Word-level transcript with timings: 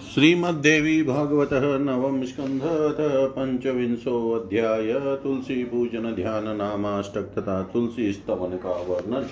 श्रीमद्देवी 0.00 1.02
भागवत 1.02 1.50
नवम 1.52 2.22
तुलसी 5.22 5.64
पूजन 5.64 6.12
ध्यान 6.12 6.56
नामाष्टक 6.56 7.20
तथा 7.20 7.62
तुलसी 7.62 8.12
स्तवन 8.12 8.56
का 8.56 8.70
वर्णन। 8.70 9.26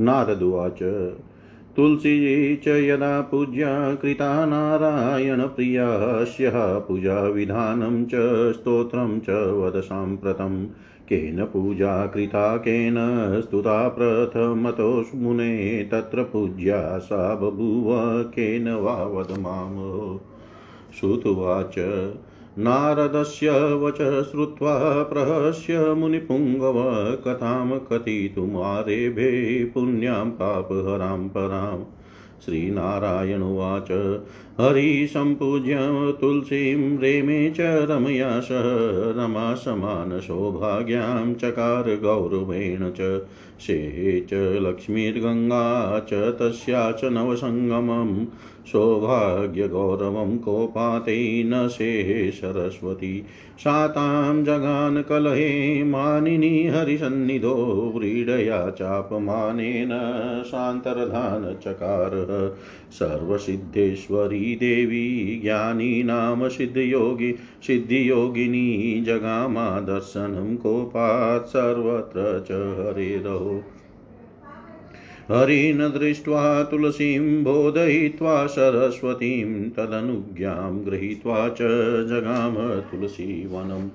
नारदुवाच 0.00 1.12
तुलसी 1.76 2.56
च 2.56 2.68
यदा 2.68 3.20
पूज्या 3.20 3.94
कृता 3.94 4.46
नारायणप्रियास्यः 4.46 6.78
पूजाविधानं 6.78 8.04
च, 8.04 8.54
स्तोत्रं 8.54 9.20
च 9.20 9.30
वद 9.30 9.80
साम्प्रतम्। 9.80 10.66
केन 11.08 11.44
पूजा 11.44 12.06
कृता 12.06 12.56
केन 12.56 12.94
स्तुता 13.40 13.88
प्रथमतो 13.88 15.04
मुने 15.14 15.88
तत्र 15.92 16.22
पूज्या 16.22 16.98
सा 16.98 17.34
बभूव, 17.34 17.86
केन 18.22 18.72
वा 18.74 19.04
वद 19.04 19.38
माम् 19.38 20.18
श्रुतुवाच 21.00 21.74
नारदस्य 22.58 23.50
वच 23.74 24.24
श्रुत्वा 24.24 25.02
प्रहस्य 25.02 25.94
मुनिपुङ्गव, 25.94 26.74
कथां 27.26 27.78
कथितुमारेभे 27.78 29.64
पुण्यां 29.64 30.30
पापहरां 30.30 31.28
पराम्। 31.28 31.84
श्रीनारायणुवाच। 32.44 33.90
हरिसम्पूज्य 34.60 35.76
तुलसीं 36.20 36.98
रेमे 36.98 37.50
च 37.50 37.60
रमया 37.60 38.40
सह 38.40 38.62
रमा 39.20 39.54
समानसौभाग्यां 39.54 41.34
चकार 41.34 41.82
गौरवेण 41.82 42.90
च। 42.90 43.20
शेहे 43.60 44.20
च 44.20 44.34
लक्ष्मीर्गङ्गा 44.62 45.98
च 46.00 46.12
तस्या 46.12 46.92
च 46.92 47.04
नवसङ्गमं 47.04 48.26
सौभाग्यगौरवं 48.66 50.38
कोपाते 50.38 51.44
न 51.44 51.68
शेहे 51.68 52.30
सरस्वती। 52.30 53.24
सा 53.58 53.86
तां 53.86 54.44
जगान 54.44 55.02
कलहे 55.02 55.84
मानिनी 55.84 56.66
हरिसन्निधो। 56.66 57.92
व्रीडया 57.96 58.70
चापमानेन 58.70 59.88
शान्तर्धान 60.46 61.56
चकार 61.64 62.10
सर्वसिद्धेश्वरी 62.92 64.56
देवी 64.56 65.40
ज्ञानीनाम 65.44 66.48
सिद्धयोगी। 66.48 67.32
सिद्धियोगिनी 67.66 69.00
जगामा 69.06 69.80
दर्शनं 69.80 70.56
कोपात् 70.56 71.46
सर्वत्र 71.46 72.44
च 72.48 72.52
हरेरहो 72.52 73.45
हरिन् 75.30 75.98
दृष्ट्वा 75.98 76.62
तुलसीं 76.62 77.44
बोधयित्वा 77.44 78.46
सरस्वतीं 78.46 79.70
तदनुज्ञां 79.70 80.86
गृहीत्वा 80.86 81.48
च 81.48 81.58
जगाम 82.06 82.80
तुलसीवनम् 82.80 83.88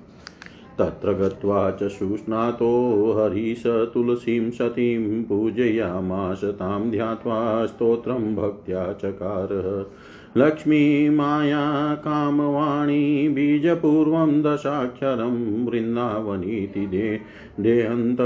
तत्र 0.78 1.12
गत्वा 1.12 1.70
च 1.70 1.82
सुस्नातो 1.82 3.12
हरिश 3.12 3.62
तुलसीं 3.66 4.50
सतीं 4.50 5.24
पूजयामास 5.24 6.44
तां 6.44 6.90
ध्यात्वा 6.90 7.66
स्तोत्रं 7.66 8.34
भक्त्या 8.34 8.92
चकारः। 8.92 9.92
लक्ष्मीमाया 10.36 11.94
कामवाणी, 11.94 13.28
बीजपूर्वं 13.28 14.42
दशाक्षरं 14.42 15.66
वृन्दावनीति 15.66 16.86
दे, 16.86 17.20
देहन्त 17.60 18.18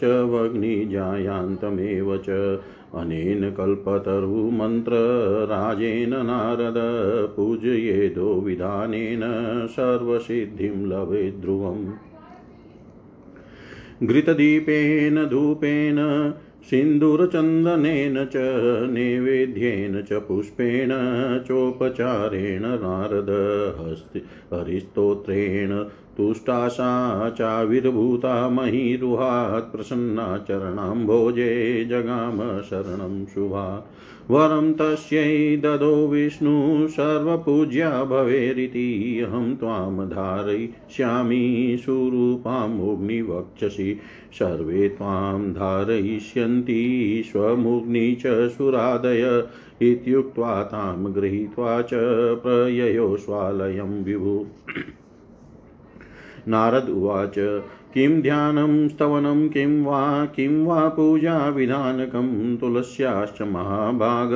च 0.00 0.04
वग्निजायान्तमेव 0.04 2.16
च। 2.16 2.60
अनेन 2.94 3.50
कल्पतरुमन्त्रराजेन 3.50 6.10
नारद 6.10 6.74
पूजयेदो 7.36 8.34
विधानेन 8.34 9.20
सर्वसिद्धिं 9.70 10.86
लभे 10.86 11.30
ध्रुवम् 11.30 14.06
घृतदीपेन, 14.06 15.24
धूपेन 15.24 15.96
सिन्दूरचन्दनेन 16.70 18.24
च 18.24 18.36
नैवेद्येन 18.90 20.00
च 20.02 20.12
पुष्पेण 20.12 20.92
चोपचारेण 21.48 22.62
नारद 22.62 23.30
हरिस्तोत्रेण 24.52 25.72
तुष्टा 26.16 26.68
सा 26.68 27.30
चाविर्भूता 27.30 28.48
महीरुहात् 28.48 29.76
प्रसन्ना 29.76 30.38
चरणाम्भोजे 30.38 31.84
जगाम 31.84 32.62
शरणं 32.62 33.26
शुभा। 33.26 33.90
वरं 34.30 34.72
तस्यै 34.72 35.56
ददो 35.56 36.08
विष्णु 36.08 36.88
सर्वपूज्या 36.88 38.04
भवेरिति। 38.04 39.20
अहं 39.20 39.56
त्वां 39.56 40.08
धारयिष्यामि 40.08 41.78
सुरूपामोऽग्निवक्षसि 41.80 44.00
सर्वे 44.32 44.88
त्वां 44.88 45.42
धारयिष्यन्ति, 45.42 47.22
स्वमुग्नि 47.26 48.16
च 48.20 48.48
सुरादय। 48.48 49.44
इत्युक्त्वा 49.82 50.62
तां 50.62 51.14
गृहीत्वा 51.14 51.82
च 51.82 51.90
प्रययो 52.34 53.16
स्वालयं 53.16 54.04
विभु। 54.04 54.46
नारद 56.48 56.88
उवाच। 56.88 57.34
किं 57.94 58.22
ध्यानं 58.22 58.88
स्तवनं, 58.88 59.48
किं 59.48 59.84
वा 59.84 60.24
किं 60.24 60.66
वा 60.66 60.88
पूजाविधानकं 60.88 62.56
तुलस्याश्च 62.56 63.42
महाभाग, 63.42 64.30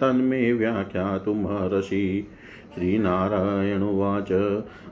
तन्मे 0.00 0.52
व्याख्यातुमर्हसि 0.52 2.26
श्रीनारायणुवाच 2.74 4.32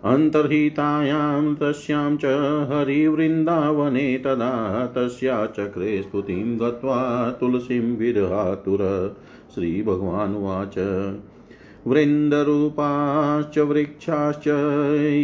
अन्तर्हितायां 0.04 1.54
तस्यां 1.54 2.16
च 2.16 2.24
हरिवृन्दावने 2.72 4.18
तदा 4.18 4.86
तस्या 4.86 5.46
चक्रे 5.46 6.02
स्तुतिं 6.02 6.60
गत्वा 6.60 7.30
तुलसीं 7.30 7.96
विरहातुर। 7.96 8.78
श्रीभगवानुवाच 9.54 10.74
वृन्दरूपाश्च, 11.86 13.58
वृक्षाश्च 13.58 14.48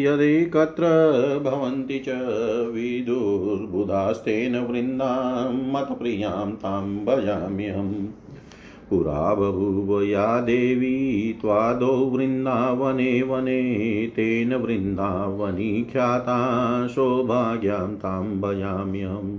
यदेकत्र 0.04 0.82
भवन्ति 1.44 1.98
च 1.98 2.08
विदुर्बुधास्तेन 2.74 4.58
वृन्दां 4.58 5.72
मतप्रियाँ 5.72 6.52
तां 6.52 7.04
भजाम्यहम्। 7.04 8.06
पुरा 8.90 9.34
बभूव 9.34 10.02
या 10.02 10.40
देवी 10.40 11.38
त्वादौ 11.40 11.96
वृन्दावने 11.96 13.22
वने, 13.22 13.64
तेन 14.16 14.54
वृन्दावनी 14.54 15.82
ख्याता 15.92 16.38
सौभाग्यां 16.86 17.88
तां 17.88 18.40
भजाम्यहम्। 18.40 19.38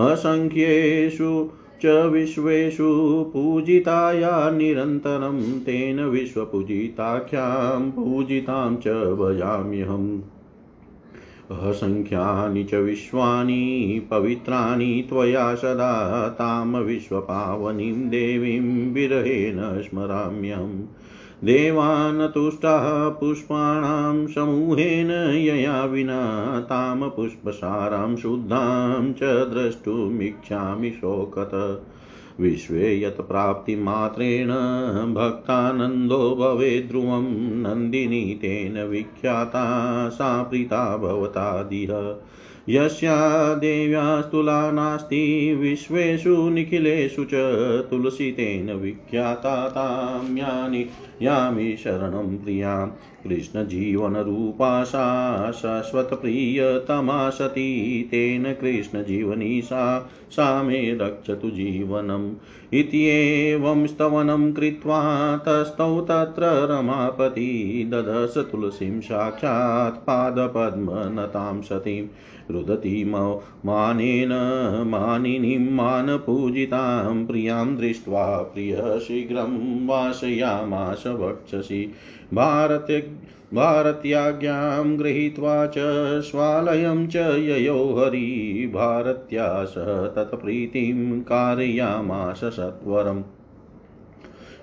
असङ्ख्येषु 0.00 1.48
च 1.82 1.86
विश्वेषु 1.86 3.24
पूजिताया 3.32 4.50
निरन्तरं 4.50 5.60
तेन 5.60 6.00
विश्वपूजिताख्यां 6.00 7.90
पूजितां 7.90 8.76
च 8.76 8.88
भजाम्यहम् 9.14 10.20
असङ्ख्यानि 11.52 12.64
च 12.64 12.74
विश्वानि, 12.74 14.02
पवित्राणि 14.10 15.06
त्वया 15.08 15.54
सदा 15.54 16.28
तां 16.28 16.82
विश्वपावनीं 16.82 18.08
देवीं 18.10 18.92
विरहेण 18.92 19.82
स्मराम्यहम्। 19.82 20.82
देवान् 21.44 22.28
तुष्टाः 22.28 23.08
पुष्पाणां 23.08 24.26
समूहेन 24.26 25.10
यया 25.36 25.84
विना 25.84 26.60
तां 26.60 27.10
पुष्पसारां 27.10 28.16
शुद्धां 28.16 29.12
च 29.12 29.22
द्रष्टुमिच्छामि 29.22 30.90
शोकत। 30.90 31.82
विश्वे 32.40 33.02
यत्प्राप्तिमात्रेण 33.02 34.48
भक्तानन्दो 35.14 36.36
भवेत् 36.36 36.88
ध्रुवं 36.88 37.22
नन्दिनी 37.36 38.38
तेन 38.42 38.88
विख्याता 38.88 40.08
सा 40.08 40.42
प्रीता 40.42 40.96
भवतादिह। 40.96 41.88
यस्या 42.68 43.54
देव्यास्तुला 43.54 44.70
नास्ति, 44.70 45.54
विश्वेषु 45.54 46.48
निखिलेषु 46.48 47.24
च 47.24 47.34
तुलसी 47.90 48.32
तेन 48.32 48.72
विख्याता 48.72 49.68
तां 49.68 50.36
यानि 50.36 50.86
यामि 51.22 51.76
शरणं 51.76 52.38
प्रियाँ। 52.38 52.98
कृष्णजीवनरूपा 53.24 54.84
सा, 54.84 55.50
शाश्वतप्रियतमा 55.52 57.30
सती, 57.30 58.02
तेन 58.02 58.44
कृष्णजीवनी 58.52 59.62
सा 59.62 60.10
सा 60.30 60.62
मे 60.62 60.98
रक्षतु 61.00 61.50
जीवनम्। 61.50 62.34
इत्येवं 62.72 63.86
स्तवनं 63.86 64.52
कृत्वा 64.52 65.00
तस्थौ 65.36 66.00
तत्र 66.00 66.42
रमापति 66.70 67.90
ददश 67.92 68.34
तुलसीं 68.52 69.00
साक्षात् 69.00 70.06
पादपद्मनतां 70.06 71.62
सतीं 71.62 72.06
रुदती 72.50 73.04
मानेन 73.04 74.32
मानिनीं 74.86 75.70
मानपूजितां 75.70 77.26
प्रियाँ 77.26 77.76
दृष्ट्वा 77.76 78.24
प्रियः 78.36 78.98
शीघ्रं 78.98 79.86
वासयामास 79.86 81.04
वक्षसि। 81.06 81.92
भारत 82.34 82.86
भारत्याज्ञां 83.54 84.98
गृहीत्वा 84.98 85.66
च 85.66 85.74
स्वालयं 86.20 87.06
च 87.06 87.16
ययो 87.16 87.94
हरि। 87.94 88.70
भारत्या 88.74 89.64
सह 89.64 90.06
तत्प्रीतिं 90.06 91.20
कारयामास 91.20 92.40
सत्वरम् 92.44 93.22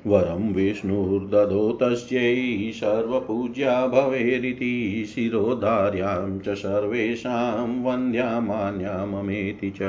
वरं 0.07 0.53
विष्णुर्ददो 0.53 1.79
तस्यै 1.81 2.71
सर्वपूज्या 2.71 3.87
भवेरिति, 3.87 5.05
शिरोधार्यां 5.07 6.39
च 6.39 6.49
सर्वेषां 6.49 7.83
वन्द्यामान्या 7.83 9.05
ममेति 9.05 9.69
च। 9.69 9.81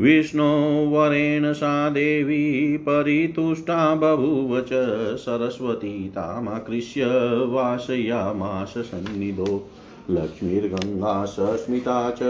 विष्णोवरेण 0.00 1.52
सा 1.52 1.88
देवी 1.88 2.76
परितुष्टा 2.76 3.94
बभूव 3.94 4.60
च 4.60 4.68
सरस्वती 5.16 6.08
तामाकृष्य 6.08 7.06
वासयामास 7.46 8.74
सन्निधो। 8.78 9.68
लक्ष्मीर्गङ्गा 10.10 11.24
सस्मिता 11.24 12.10
च 12.10 12.22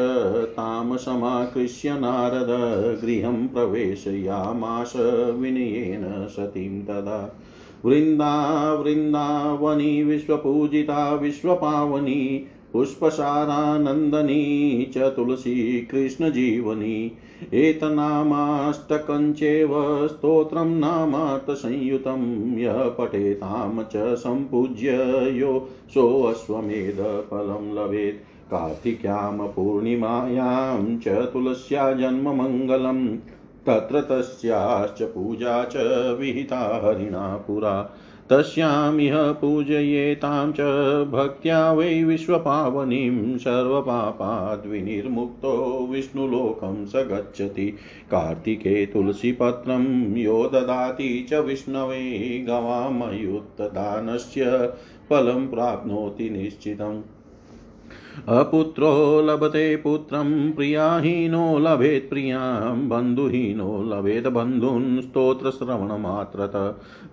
तां 0.47 0.97
समाकृष्य 0.97 1.91
नारद 1.91 2.49
गृहं 3.05 3.49
प्रवेशयामास 3.49 4.93
विनयेन 5.37 6.27
सतीं 6.31 6.83
तदा। 6.83 7.41
वृन्दा, 7.85 8.73
वृन्दावनी, 8.75 10.05
विश्वपूजिता, 10.05 11.15
विश्वपावनी 11.15 12.47
पुष्पसारानन्दनी 12.77 14.91
च 14.95 14.99
तुलसी 14.99 15.81
कृष्णजीवनी। 15.81 17.13
एतनामाष्टकञ्चेव 17.55 20.09
स्तोत्रं 20.09 20.65
नामार्थसंयुतं। 20.65 22.59
यः 22.59 22.73
पठेतां 22.73 23.85
च 23.85 23.93
सम्पूज्य 23.97 25.33
यो 25.37 25.69
सोऽश्वमेधफलं 25.89 27.75
लभेत्। 27.75 28.51
कार्तिक्यां 28.51 29.49
पूर्णिमायां 29.49 30.99
च 30.99 31.09
तुलस्या 31.09 31.93
जन्ममङ्गलम्। 31.93 33.17
तत्र 33.67 34.01
तस्याश्च 34.01 35.03
पूजा 35.03 35.65
च 35.65 35.73
विहिता 36.21 36.81
हरिणा 36.85 37.45
पुरा। 37.47 37.91
तस्यामिह 38.31 39.33
पूजयेतां 39.33 40.53
च 40.53 40.61
भक्त्या 41.11 41.73
वै 41.73 42.03
विश्वपावनीं 42.03 43.39
सर्वपापाद्विनिर्मुक्तो 43.39 45.89
विष्णुलोकं 45.91 46.87
स 46.87 46.97
गच्छति। 46.97 47.75
कार्तिके 48.11 48.87
तुलसीपत्रं 48.87 50.17
यो 50.17 50.49
ददाति 50.49 51.27
च 51.31 51.35
विष्णवे 51.35 52.45
गवामयुत्तदानस्य 52.49 54.75
फलं 55.11 55.49
प्राप्नोति 55.49 56.31
निश्चितम्। 56.31 57.16
अपुत्रो 58.29 59.23
लभते 59.23 59.77
पुत्रं 59.77 60.53
प्रियाहीनो 60.53 61.59
लभेत् 61.59 62.11
प्रियाँ 62.11 62.77
बन्धुहीनो 62.77 63.83
लभेत् 63.83 64.27
बन्धून् 64.27 65.01
स्तोत्रश्रवणमात्रत। 65.01 66.53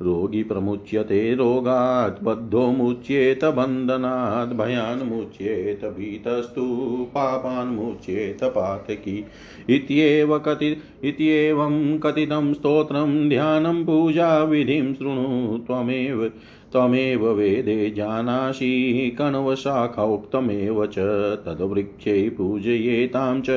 रोगी 0.01 0.43
प्रमुच्यते 0.43 1.35
रोगात्, 1.35 2.23
बद्धो 2.23 2.67
मुच्येत 2.67 3.45
बन्धनात्, 3.45 4.57
भयान् 4.57 5.09
मुच्येत 5.09 5.85
भीतस्तु, 5.85 6.63
पापान् 7.09 7.75
मुच्येत 7.75 8.43
पातकी। 8.43 9.25
इत्येव 9.69 10.39
कथि 10.39 10.77
इत्येवं 11.03 11.99
कथितं 11.99 12.53
स्तोत्रं, 12.53 13.29
ध्यानं 13.29 13.85
पूजाविधिं 13.85 14.93
शृणु 14.93 15.57
त्वमेव। 15.57 16.31
त्वमेव 16.73 17.27
वेदे 17.27 17.89
जानासि 17.89 19.15
कण्वशाखोक्तमेव 19.19 20.85
च। 20.85 20.99
तद्वृक्षे 21.45 22.29
पूजयेतां 22.29 23.41
च, 23.41 23.49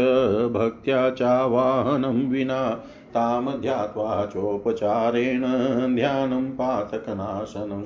भक्त्या 0.52 1.10
चावाहनं 1.10 2.30
विना। 2.30 2.70
तां 3.14 3.46
ध्यात्वा 3.46 4.26
चोपचारेण 4.26 5.40
ध्यानं 5.96 6.44
पातकनाशनम् 6.44 7.84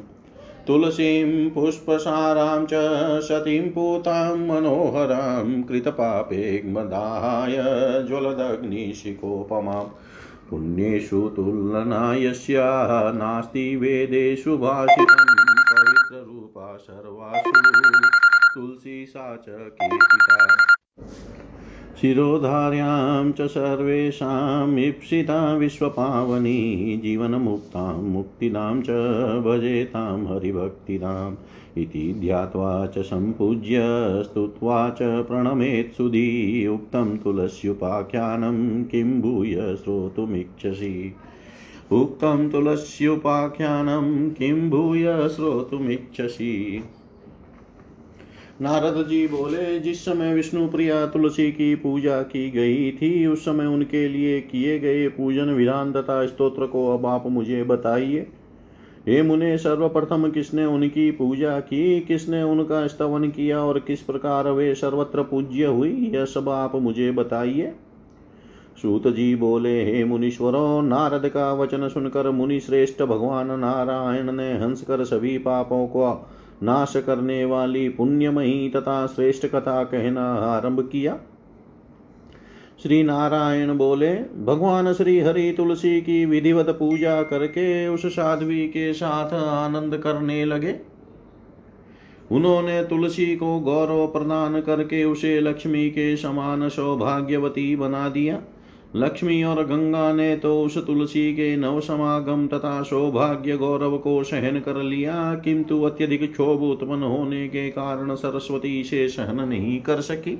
तुलसीं 0.66 1.50
पुष्पसारां 1.50 2.66
च, 2.66 2.70
सतीं 3.22 3.70
पूतां 3.70 4.38
मनोहरां। 4.38 5.62
कृतपापेग्मदाय 5.62 7.56
ज्वलदग्निशिकोपमाम् 8.08 9.88
पुण्येषु 10.50 11.29
तुलना 11.29 12.14
यस्या 12.14 12.67
नास्ति 13.12 13.76
वेदेषु 13.76 14.58
भाषितं 14.58 15.25
पवित्ररूपा 15.44 16.76
सर्वासु। 16.76 17.52
तुलसी 18.55 19.06
सा 19.06 19.37
च 19.37 19.47
कीर्तिता। 19.49 20.47
शिरोधार्यां 22.00 23.32
च 23.32 23.43
सर्वेषाम् 23.43 24.79
ईप्सिता 24.79 25.55
विश्वपावनी, 25.55 27.00
जीवनमुक्तां 27.02 27.94
मुक्तिदां 27.94 28.82
च 28.82 28.91
भजेतां 29.44 30.19
इति 31.78 32.14
ध्यात्वा 32.20 32.87
च 32.87 32.99
सम्पूज्य 32.99 33.78
स्तुत्वा 34.25 34.90
च 34.90 34.99
प्रणमेत्सुधी 35.02 36.67
उक्तं 36.67 37.17
तुलस्युपाख्यानं 37.17 38.84
किं 38.84 39.20
भूय 39.20 39.55
श्रोतुमिच्छसि। 39.55 41.14
उक्तं 41.93 42.49
तुलस्युपाख्यानं 42.50 44.31
किं 44.31 44.70
भूय 44.70 45.28
श्रोतुमिच्छसि। 45.28 46.82
नारद 48.62 49.08
जी 49.08 49.26
बोले, 49.26 49.81
जिस 49.81 50.05
समय 50.05 50.34
विष्णु 50.34 50.69
प्रिया 50.69 51.06
तुलसी 51.06 51.52
की 51.52 51.75
पूजा 51.75 52.23
की 52.23 52.50
गई 52.50 52.93
थी, 52.93 53.26
उस 53.26 53.44
समय 53.44 53.66
उनके 53.66 54.08
लिए 54.08 54.40
किए 54.40 54.78
गए 54.78 55.08
पूजन 55.08 55.50
विधान 55.50 55.93
तथा 55.93 56.26
स्तोत्र 56.26 56.66
को 56.66 56.99
अब 56.99 57.06
आप 57.06 57.26
मुझे 57.26 57.64
बताइए। 57.64 58.26
हे 59.08 59.23
मुने, 59.23 59.58
सर्वप्रथम 59.58 60.31
किसने 60.31 60.64
उनकी 60.64 61.11
पूजा 61.11 61.61
की? 61.61 62.00
किसने 62.00 62.43
उनका 62.43 62.87
स्तवन 62.87 63.29
किया 63.29 63.64
और 63.64 63.79
किस 63.79 64.00
प्रकार 64.00 64.49
वे 64.49 64.75
सर्वत्र 64.75 65.23
पूज्य 65.23 65.64
हुई? 65.64 66.12
यह 66.14 66.25
सब 66.25 66.49
आप 66.49 66.75
मुझे 66.75 67.11
बताइए। 67.11 67.73
सूत 68.82 69.08
जी 69.08 69.37
बोले, 69.37 69.85
हे 69.85 70.05
मुनीश्वरों, 70.05 70.82
नारद 70.82 71.29
का 71.29 71.52
वचन 71.52 71.88
सुनकर 71.88 72.31
मुनि 72.31 72.61
श्रेष्ठ 72.61 73.02
भगवान 73.02 73.61
नारायण 73.61 74.32
ने 74.32 74.58
हंस 74.58 74.82
कर 74.82 75.05
सभी 75.05 75.38
पापों 75.38 75.87
को 75.87 76.28
नाश 76.62 76.92
करने 76.97 77.45
वाली 77.45 77.88
पुण्यमयी 77.88 78.69
तथा 78.69 79.07
श्रेष्ठ 79.07 79.47
कथा 79.47 79.85
कहना 79.85 80.35
आरंभ 80.35 80.88
किया। 80.92 81.19
श्री 82.82 83.02
नारायण 83.02 83.72
बोले, 83.75 84.12
भगवान 84.44 84.92
श्री 84.92 85.18
हरि 85.20 85.52
तुलसी 85.56 86.00
की 86.00 86.25
विधिवत 86.25 86.68
पूजा 86.68 87.22
करके 87.22 87.88
उस 87.88 88.06
साध्वी 88.06 88.66
के 88.68 88.92
साथ 88.92 89.32
आनंद 89.34 89.96
करने 89.96 90.44
लगे। 90.44 90.75
उन्होंने 92.32 92.82
तुलसी 92.84 93.26
को 93.37 93.58
गौरव 93.60 94.06
प्रदान 94.06 94.60
करके 94.60 95.02
उसे 95.04 95.40
लक्ष्मी 95.40 95.88
के 95.90 96.16
समान 96.16 96.68
सौभाग्यवती 96.68 97.75
बना 97.76 98.08
दिया। 98.08 98.40
लक्ष्मी 98.96 99.42
और 99.42 99.62
गंगा 99.64 100.12
ने 100.12 100.37
तो 100.37 100.62
उस 100.62 100.78
तुलसी 100.87 101.32
के 101.32 101.56
नव 101.56 101.80
समागम 101.80 102.46
तथा 102.46 102.82
सौभाग्य 102.82 103.56
गौरव 103.56 103.99
को 103.99 104.22
सहन 104.25 104.58
कर 104.60 104.82
लिया, 104.82 105.34
किंतु 105.34 105.82
अत्यधिक 105.82 106.30
क्षोभ 106.32 106.62
उत्पन्न 106.62 107.02
होने 107.02 107.46
के 107.49 107.68
कारण 107.70 108.14
सरस्वती 108.14 108.82
से 108.84 109.08
सहन 109.08 109.49
नहीं 109.49 109.80
कर 109.80 110.00
सकी। 110.00 110.38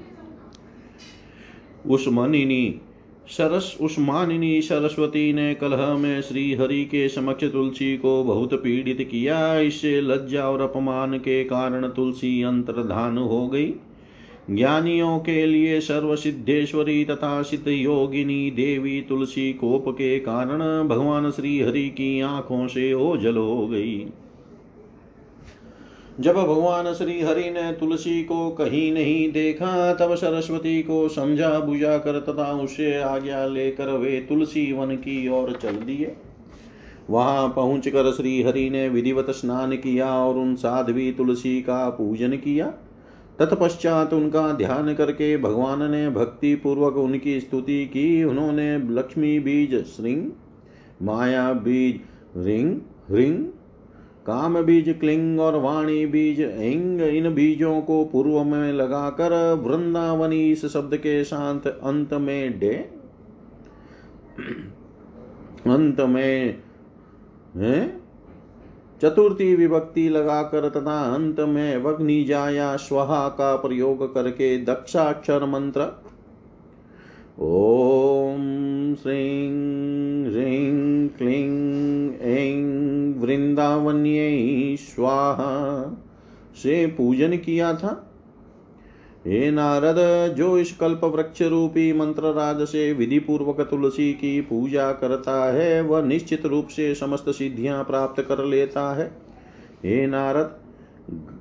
उस 1.87 2.09
मनिनी 2.09 2.81
सरस 3.29 3.79
उस 3.81 3.99
मानिनी 3.99 4.63
सरस्वती 4.63 5.33
ने 5.33 5.55
कलह 5.55 5.97
में 5.97 6.23
श्री 6.23 6.55
हरि 6.55 6.85
के 6.85 7.09
समक्ष 7.09 7.45
तुलसी 7.45 7.97
को 7.97 8.25
बहुत 8.25 8.55
पीड़ित 8.55 9.09
किया। 9.11 9.59
इससे 9.59 10.01
लज्जा 10.01 10.45
और 10.45 10.61
अपमान 10.61 11.19
के 11.19 11.45
कारण 11.45 11.89
तुलसी 11.89 12.43
अंतर्धान 12.43 13.19
हो 13.19 13.49
गई। 13.49 13.75
ज्ञानियों 14.51 15.19
के 15.19 15.47
लिए 15.47 15.81
सर्व 15.81 16.17
सिद्धेश्वरी 16.17 17.05
तथा 17.05 17.43
सिद्ध 17.43 17.69
योगिनी 17.69 18.51
देवी 18.51 19.01
तुलसी 19.01 19.53
कोप 19.53 19.85
के 19.89 20.19
कारण 20.19 20.89
भगवान 20.89 21.31
श्री 21.31 21.61
हरि 21.61 21.89
की 21.89 22.21
आँखों 22.21 22.69
से 22.69 22.93
ओझल 22.93 23.37
हो 23.37 23.67
गई। 23.67 24.07
जब 26.21 26.35
भगवान 26.35 26.95
श्री 26.95 27.21
हरि 27.21 27.51
ने 27.51 27.73
तुलसी 27.73 28.23
को 28.23 28.51
कहीं 28.51 28.93
नहीं 28.93 29.33
देखा, 29.33 29.95
तब 29.95 30.15
सरस्वती 30.15 30.83
को 30.83 31.09
समझा 31.09 31.59
बुझा 31.61 31.99
कर 31.99 32.21
तथा 32.21 32.53
उसे 32.53 33.01
आज्ञा 33.01 33.47
लेकर 33.47 33.89
वे 33.89 34.27
तुलसी 34.29 34.73
वन 34.73 34.97
की 34.97 35.29
ओर 35.29 35.59
चल 35.63 35.77
दिए। 35.77 36.17
वहाँ 37.11 37.49
पहुंचकर 37.49 38.13
श्री 38.13 38.43
हरि 38.43 38.71
ने 38.71 38.89
विधिवत 38.89 39.31
स्नान 39.31 39.77
किया 39.77 40.07
और 40.07 40.35
उन 40.35 40.55
साध्वी 40.55 41.13
तुलसी 41.13 41.61
का 41.63 41.89
पूजन 41.91 42.33
किया। 42.33 42.67
तत्पश्चात 43.39 44.13
उनका 44.13 44.53
ध्यान 44.53 44.95
करके 44.95 45.37
भगवान 45.37 45.91
ने 45.91 46.11
भक्ति 46.11 46.55
पूर्वक 46.55 46.97
उनकी 46.97 47.41
स्तुति 47.41 47.85
की। 47.87 48.25
उन्होंने 48.25 48.79
लक्ष्मी 48.79 49.39
बीज, 49.39 49.75
श्रृंग, 49.85 50.31
माया 51.03 51.53
बीज, 51.53 52.01
रिंग 52.37 52.81
रिंग 53.11 53.45
काम 54.27 54.63
बीज 54.63 54.97
क्लिंग 55.01 55.41
और 55.41 55.57
वाणी 55.57 56.07
बीज 56.07 56.41
इंग 56.41 57.01
इन 57.01 57.35
बीजों 57.35 57.81
को 57.81 58.05
पूर्व 58.05 58.45
में 58.45 58.73
लगाकर 58.73 59.53
वृंदावनी 59.53 60.51
इस 60.51 60.67
शब्द 60.67 60.97
के 60.97 61.25
साथ 61.25 61.61
अंत 61.61 62.15
में 62.15 62.59
डे। 62.59 62.75
अंत 65.67 66.01
में, 66.01 66.59
है? 67.57 68.01
चतुर्थी 69.03 69.57
विभक्ति 69.57 70.09
लगाकर 70.09 70.69
तथा 70.69 71.15
अंत 71.15 71.41
में 71.41 71.83
वग्निजा 71.83 72.51
या 72.51 72.77
स्वहा 72.77 73.29
का 73.29 73.57
प्रयोग 73.57 74.15
करके 74.15 74.65
दक्षाक्षर 74.65 75.45
मंत्र। 75.45 75.81
ओम 77.39 78.95
श्रीं 78.95 79.51
ह्रीं 80.31 81.09
क्लीं 81.09 82.11
वृंदावन्य 83.31 84.77
स्वाहा। 84.81 85.85
से 86.57 86.87
पूजन 86.87 87.37
किया 87.37 87.75
था। 87.75 88.13
हे 89.27 89.51
नारद, 89.51 89.97
जो 90.35 90.59
इस 90.59 90.77
कल्प 90.77 91.05
वृक्ष 91.05 91.43
रूपी 91.43 91.93
मंत्र 91.93 92.23
राज 92.23 92.61
से 92.63 92.93
विधि 92.93 93.19
पूर्वक 93.19 93.61
तुलसी 93.61 94.13
की 94.13 94.41
पूजा 94.41 94.93
करता 94.93 95.53
है, 95.53 95.81
वह 95.81 96.03
निश्चित 96.03 96.47
रूप 96.47 96.67
से 96.67 96.95
समस्त 96.95 97.25
सिद्धियाँ 97.29 97.85
प्राप्त 97.85 98.23
कर 98.23 98.45
लेता 98.45 98.95
है। 98.95 99.07
हे 99.85 100.07
नारद 100.07 100.60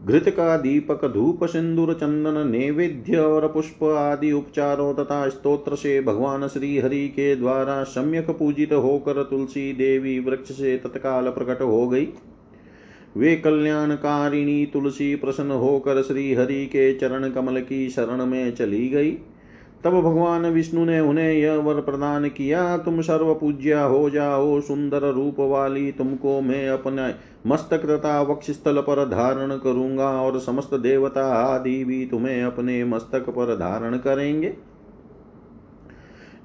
घृत 0.06 0.29
का 0.29 0.56
दीपक 0.58 1.06
धूप 1.06 1.44
सिंदूर 1.46 1.94
चंदन 1.94 2.48
नैवेद्य 2.48 3.18
और 3.18 3.48
पुष्प 3.48 3.84
आदि 3.84 4.32
उपचारों 4.32 4.94
तथा 4.94 5.27
स्तोत्र 5.29 5.75
से 5.75 6.01
भगवान 6.01 6.48
श्री 6.48 6.77
हरि 6.79 7.08
के 7.08 7.36
द्वारा 7.36 7.84
सम्यक 7.84 8.29
पूजित 8.29 8.74
होकर 8.74 9.24
तुलसी 9.24 9.74
देवी 9.74 10.20
वृक्ष 10.20 10.51
से 10.51 10.77
तत्काल 10.77 11.29
प्रकट 11.29 11.62
हो 11.62 11.88
गई 11.88 12.08
वे 13.18 13.36
कल्याणकारिणी 13.36 14.65
तुलसी 14.65 15.15
प्रसन्न 15.15 15.51
होकर 15.51 16.01
श्री 16.01 16.34
हरि 16.34 16.65
के 16.65 16.94
चरण 16.94 17.29
कमल 17.29 17.62
की 17.62 17.89
शरण 17.89 18.25
में 18.25 18.56
चली 18.56 18.88
गई 18.89 19.12
तब 19.84 19.92
भगवान 19.92 20.46
विष्णु 20.46 20.86
ने 20.86 21.00
उन्हें 21.00 21.34
यह 21.34 21.56
वर 21.56 21.82
प्रदान 21.82 22.28
किया, 22.30 22.78
तुम 22.78 23.02
सर्व 23.02 23.34
पूज्या 23.34 23.84
हो 23.84 24.10
जाओ, 24.10 24.60
सुंदर 24.62 25.02
रूप 25.02 25.40
वाली, 25.40 25.92
तुमको 25.92 26.42
मैं 26.42 26.70
अपने 26.70 27.14
मस्तक 27.48 27.86
तथा 27.86 28.22
वक्ष 28.22 28.52
स्थल 28.52 28.82
पर 28.82 29.06
धारण 29.06 29.58
करूँगा 29.58 30.10
और 30.22 30.40
समस्त 30.40 30.74
देवता 30.74 31.26
आदि 31.34 31.84
भी 31.84 32.06
तुम्हें 32.06 32.44
अपने 32.44 32.84
मस्तक 32.84 33.30
पर 33.30 33.56
धारण 33.56 33.98
करेंगे। 33.98 34.54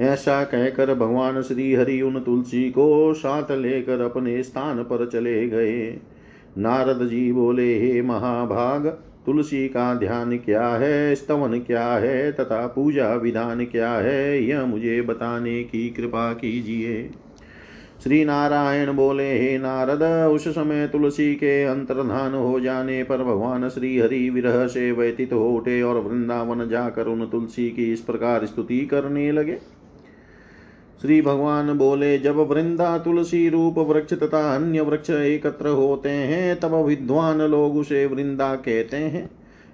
ऐसा 0.00 0.44
कहकर 0.44 0.94
भगवान 0.94 1.42
श्री 1.42 1.74
हरि 1.74 2.00
उन 2.02 2.20
तुलसी 2.20 2.70
को 2.70 3.14
साथ 3.14 3.50
लेकर 3.50 4.00
अपने 4.00 4.42
स्थान 4.42 4.82
पर 4.82 5.08
चले 5.08 5.48
गए। 5.48 6.00
नारद 6.58 7.08
जी 7.08 7.32
बोले, 7.32 7.78
हे 7.78 8.02
महाभाग 8.02 8.86
तुलसी 9.26 9.68
का 9.68 9.94
ध्यान 9.94 10.38
क्या 10.38 10.68
है? 10.68 11.14
स्तवन 11.14 11.58
क्या 11.58 11.86
है? 11.86 12.32
तथा 12.32 12.66
पूजा 12.66 13.14
विधान 13.14 13.64
क्या 13.64 13.90
है? 13.90 14.44
यह 14.44 14.66
मुझे 14.66 15.02
बताने 15.02 15.62
की 15.62 15.90
कृपा 15.90 16.32
कीजिए। 16.32 17.10
श्री 18.04 18.24
नारायण 18.24 18.92
बोले, 18.92 19.38
हे 19.38 19.58
नारद, 19.58 20.02
उस 20.32 20.48
समय 20.48 20.86
तुलसी 20.86 21.34
के 21.34 21.64
अंतर्धान 21.64 22.34
हो 22.34 22.60
जाने 22.60 23.04
पर 23.04 23.18
भगवान 23.18 23.68
श्री 23.68 23.98
हरि 23.98 24.30
विरह 24.30 24.66
से 24.66 24.92
व्यतीत 24.92 25.32
हो 25.32 25.50
उठे 25.50 25.82
और 25.82 26.00
वृंदावन 26.00 26.68
जाकर 26.68 27.06
उन 27.06 27.26
तुलसी 27.26 27.70
की 27.70 27.92
इस 27.92 28.00
प्रकार 28.00 28.46
स्तुति 28.46 28.80
करने 28.80 29.32
लगे। 29.32 29.58
श्री 31.02 31.22
भगवान 31.22 31.72
बोले, 31.72 32.18
जब 32.18 32.36
वृंदा 32.36 32.98
तुलसी 32.98 33.48
रूप 33.48 33.78
वृक्ष 33.78 34.14
तथा 34.14 34.54
अन्य 34.54 34.80
वृक्ष 34.80 35.10
एकत्र 35.10 35.68
होते 35.68 36.08
हैं, 36.08 36.60
तब 36.60 36.74
विद्वान 36.74 37.42
लोग 37.42 37.76
उसे 37.76 38.06
वृंदा 38.06 38.54
कहते 38.54 38.96
हैं। 38.96 39.30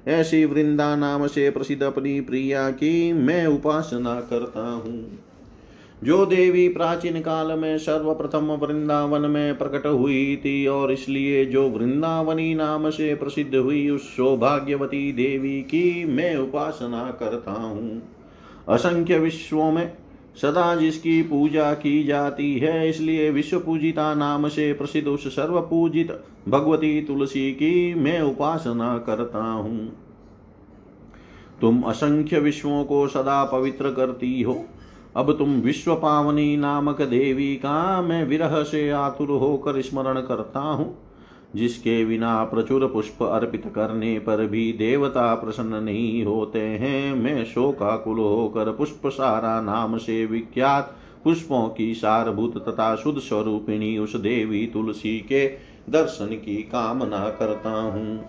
ऐसी 0.09 0.45
वृंदा 0.45 0.97
नाम 0.97 1.27
से 1.27 1.51
प्रसिद्ध 1.51 1.83
अपनी 1.83 2.21
प्रिया 2.21 2.71
की 2.71 3.13
मैं 3.13 3.47
उपासना 3.47 4.21
करता 4.21 4.61
हूँ। 4.61 5.19
जो 6.05 6.27
देवी 6.27 6.69
प्राचीन 6.69 7.21
काल 7.21 7.59
में 7.59 7.79
सर्वप्रथम 7.79 8.47
वृंदावन 8.47 9.21
में 9.21 9.59
प्रकट 9.59 9.87
हुई 9.87 10.37
थी 10.37 10.67
और 10.67 10.93
इसलिए 10.93 11.45
जो 11.45 11.69
वृंदावनी 11.69 12.55
नाम 12.55 12.91
से 12.91 13.15
प्रसिद्ध 13.15 13.55
हुई, 13.55 13.91
उस 13.91 14.17
सौभाग्यवती 14.17 15.13
देवी 15.13 15.63
की 15.63 16.05
मैं 16.05 16.37
उपासना 16.37 17.17
करता 17.21 17.53
हूँ। 17.53 18.03
असंख्य 18.69 19.19
विश्वों 19.19 19.73
में 19.73 19.93
सदा 20.43 20.75
जिसकी 20.77 21.23
पूजा 21.23 21.73
की 21.75 22.03
जाती 22.05 22.59
है, 22.59 22.89
इसलिए 22.89 23.31
विश्व 23.31 23.59
पूजिता 23.59 24.15
नाम 24.15 24.49
से 24.49 24.73
प्रसिद्ध 24.73 25.09
उस 25.09 25.27
सर्व 25.29 25.61
पूजित 25.61 26.13
भगवती 26.49 27.01
तुलसी 27.03 27.53
की 27.53 27.95
मैं 27.95 28.21
उपासना 28.21 28.99
करता 28.99 29.43
हूँ। 29.45 29.93
तुम 31.61 31.83
असंख्य 31.83 32.39
विश्वों 32.39 32.85
को 32.85 33.07
सदा 33.09 33.45
पवित्र 33.45 33.91
करती 33.91 34.43
हो। 34.43 34.65
अब 35.17 35.33
तुम 35.39 35.51
विश्व 35.61 35.95
पावनी 35.95 36.57
नामक 36.57 37.03
देवी 37.03 37.55
का 37.57 38.03
मैं 38.03 38.25
विरह 38.25 38.63
से 38.63 38.91
आतुर 38.91 39.29
होकर 39.29 39.81
स्मरण 39.83 40.21
करता 40.21 40.61
हूँ। 40.61 41.10
जिसके 41.57 42.05
बिना 42.05 42.43
प्रचुर 42.45 42.87
पुष्प 42.87 43.23
अर्पित 43.23 43.63
करने 43.75 44.19
पर 44.19 44.47
भी 44.47 44.73
देवता 44.73 45.35
प्रसन्न 45.35 45.83
नहीं 45.85 46.25
होते 46.25 46.59
हैं, 46.59 47.15
मैं 47.15 47.45
शोकाकुल 47.45 48.19
होकर 48.19 48.73
पुष्प 48.73 49.07
सारा 49.07 49.61
नाम 49.61 49.97
से 49.99 50.25
विख्यात 50.27 50.97
पुष्पों 51.25 51.69
की 51.69 51.95
सारभूत 51.95 52.57
तथा 52.69 52.95
शुद्ध 52.97 53.19
स्वरूपिणी 53.19 53.97
उस 53.99 54.17
देवी 54.17 54.67
तुलसी 54.67 55.19
के 55.19 55.47
दर्शन 55.91 56.27
की 56.27 56.57
कामना 56.63 57.29
करता 57.31 57.71
हूँ। 57.71 58.21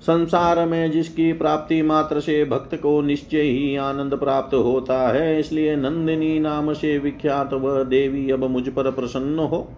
संसार 0.00 0.64
में 0.66 0.90
जिसकी 0.90 1.32
प्राप्ति 1.32 1.80
मात्र 1.82 2.20
से 2.20 2.44
भक्त 2.44 2.74
को 2.74 3.00
निश्चय 3.02 3.40
ही 3.40 3.76
आनंद 3.76 4.14
प्राप्त 4.14 4.54
होता 4.54 4.98
है, 5.08 5.40
इसलिए 5.40 5.76
नंदिनी 5.76 6.38
नाम 6.40 6.72
से 6.72 6.98
विख्यात 6.98 7.52
वह 7.52 7.82
देवी 7.84 8.30
अब 8.30 8.44
मुझ 8.44 8.68
पर 8.68 8.90
प्रसन्न 8.90 9.38
हो। 9.38 9.68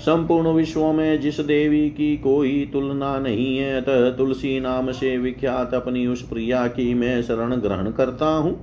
संपूर्ण 0.00 0.48
विश्व 0.48 0.84
में 0.92 1.20
जिस 1.20 1.40
देवी 1.40 1.88
की 1.90 2.16
कोई 2.16 2.70
तुलना 2.72 3.18
नहीं 3.18 3.56
है, 3.58 3.80
अतः 3.80 4.10
तुलसी 4.10 4.60
नाम 4.60 4.90
से 4.92 5.16
विख्यात 5.18 5.74
अपनी 5.74 6.06
उस 6.06 6.22
प्रिया 6.22 6.66
की 6.68 6.92
मैं 6.94 7.22
शरण 7.22 7.54
ग्रहण 7.56 7.90
करता 7.90 8.26
हूँ। 8.26 8.58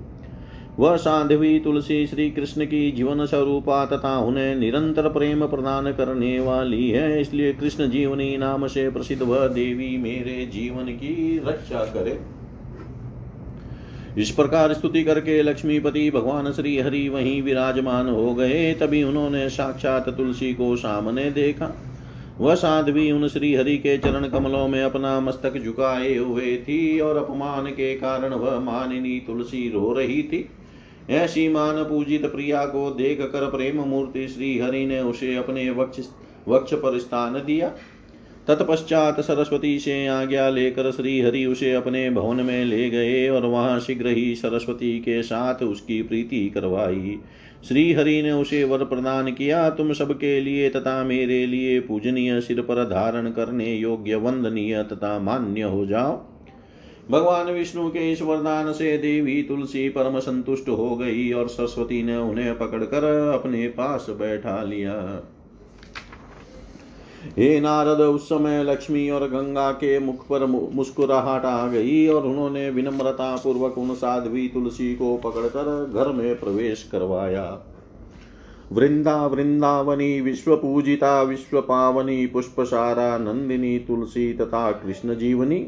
वह 0.80 0.96
साध्वी 0.96 1.60
तुलसी 1.60 2.06
श्री 2.08 2.30
कृष्ण 2.32 2.66
की 2.66 2.92
जीवन 2.92 3.26
स्वरूपा 3.26 3.86
तथा 3.86 4.18
उन्हें 4.20 4.56
निरंतर 4.56 5.10
प्रेम 5.10 5.46
प्रदान 5.48 5.92
करने 5.92 6.40
वाली 6.40 6.90
है, 6.90 7.22
इसलिए 7.22 7.54
कृष्ण 7.54 7.90
जीवनी 7.90 8.36
नाम 8.38 8.68
से 8.68 8.90
प्रसिद्ध 8.90 9.22
वह 9.24 9.48
देवी 9.48 9.96
मेरे 9.98 10.46
जीवन 10.46 10.92
की 10.96 11.42
रक्षा 11.48 11.86
करे। 11.86 12.20
इस 14.18 14.30
प्रकार 14.32 14.74
स्तुति 14.74 15.04
करके 15.04 15.42
लक्ष्मीपति 15.44 16.10
भगवान 16.12 16.52
श्री 16.52 16.78
हरि 16.80 17.10
वहीं 17.10 17.42
विराजमान 17.42 18.08
हो 18.08 18.34
गए, 18.36 18.74
तभी 18.74 19.04
उन्होंने 19.04 19.50
साक्षात 19.50 20.10
तुलसी 20.10 20.54
को 20.54 20.76
सामने 20.76 21.30
देखा। 21.32 21.72
वह 22.40 22.56
साध्वी 22.56 23.12
उन 23.12 23.28
श्री 23.28 23.54
हरि 23.56 23.78
के 23.78 23.98
चरण 23.98 24.28
कमलों 24.28 24.68
में 24.68 24.82
अपना 24.84 25.20
मस्तक 25.20 25.58
झुकाए 25.58 26.16
हुए 26.16 26.56
थी 26.58 27.00
और 27.00 27.18
अपमान 27.18 27.66
के 27.66 27.94
कारण 27.96 28.34
वह 28.34 28.60
मानिनी 28.60 29.20
तुलसी 29.20 29.70
रो 29.70 29.94
रही 29.94 30.22
थी। 30.24 30.50
ऐसी 31.10 31.48
मान 31.50 31.84
पूजित 31.84 32.26
प्रिया 32.26 32.66
को 32.66 32.90
देख 32.90 33.22
कर 33.22 33.50
प्रेम 33.50 33.82
मूर्ति 33.82 34.28
श्री 34.28 34.58
हरि 34.60 34.86
ने 34.86 35.00
उसे 35.00 35.36
अपने 35.36 35.70
वक्ष 35.70 36.00
वक्ष 36.48 36.74
पर 36.74 37.00
स्थान 37.00 37.34
दिया। 37.34 37.72
तत्पश्चात 38.48 39.20
सरस्वती 39.20 39.80
से 39.80 40.08
आज्ञा 40.08 40.50
लेकर 40.50 40.92
श्री 40.92 41.22
हरि 41.22 41.46
उसे 41.46 41.74
अपने 41.74 42.10
भवन 42.10 42.36
में 42.36 42.66
ले 42.66 42.90
गए 42.90 43.28
और 43.30 43.46
वहाँ 43.46 43.80
शीघ्र 43.80 44.08
ही 44.08 44.36
सरस्वती 44.36 45.00
के 45.00 45.24
साथ 45.24 45.64
उसकी 45.64 46.02
प्रीति 46.02 46.50
करवाई। 46.50 47.20
श्री 47.68 47.94
हरि 47.94 48.22
ने 48.22 48.32
उसे 48.32 48.64
वर 48.64 48.84
प्रदान 48.86 49.32
किया, 49.32 49.70
तुम 49.70 49.94
सबके 49.94 50.40
लिए 50.42 50.70
तथा 50.70 51.04
मेरे 51.04 51.46
लिए 51.46 51.80
पूजनीय 51.80 52.42
सिर 52.42 52.62
पर 52.62 52.84
धारण 52.84 53.32
करने 53.32 53.74
योग्य 53.76 54.16
वंदनीय 54.16 54.84
तथा 54.84 55.20
मान्य 55.20 55.62
हो 55.62 55.86
जाओ। 55.86 56.26
भगवान 57.12 57.46
विष्णु 57.46 57.90
के 57.90 58.12
इस 58.12 58.22
वरदान 58.22 58.74
से 58.74 58.98
देवी 58.98 59.42
तुलसी 59.44 59.90
परम 59.90 60.20
संतुष्ट 60.20 60.70
हो 60.70 60.96
गई 60.96 61.32
और 61.32 61.48
सरस्वती 61.48 62.04
ने 62.04 62.16
उन्हें 62.16 62.58
पकड़कर 62.58 63.32
अपने 63.34 63.68
पास 63.68 64.08
बैठा 64.10 64.64
लिया। 64.64 64.94
हे 67.24 67.60
नारद, 67.60 68.00
उस 68.00 68.26
समय 68.26 68.64
लक्ष्मी 68.64 69.10
और 69.10 69.28
गंगा 69.30 69.72
के 69.72 69.98
मुख 70.00 70.28
पर 70.28 70.46
मुस्कुराहट 70.46 71.46
आ 71.46 71.68
गई 71.68 72.08
और 72.08 72.26
उन्होंने 72.26 72.70
विनम्रता 72.70 73.36
पूर्वक 73.36 73.78
उन 73.78 73.94
साध्वी 73.96 74.48
तुलसी 74.48 74.94
को 74.96 75.16
पकड़कर 75.18 75.92
घर 75.94 76.12
में 76.12 76.40
प्रवेश 76.40 76.90
करवाया। 76.92 77.46
वृंदा 78.72 79.26
वृंदावनी 79.28 80.22
विश्व 80.22 80.56
पूजिता 80.56 81.22
विश्व 81.22 81.62
पावनी 81.62 82.26
पुष्पसारा, 82.26 83.18
नंदिनी 83.18 83.78
तुलसी 83.80 84.34
तथा 84.34 84.72
कृष्ण 84.72 85.16
जीवनी 85.16 85.68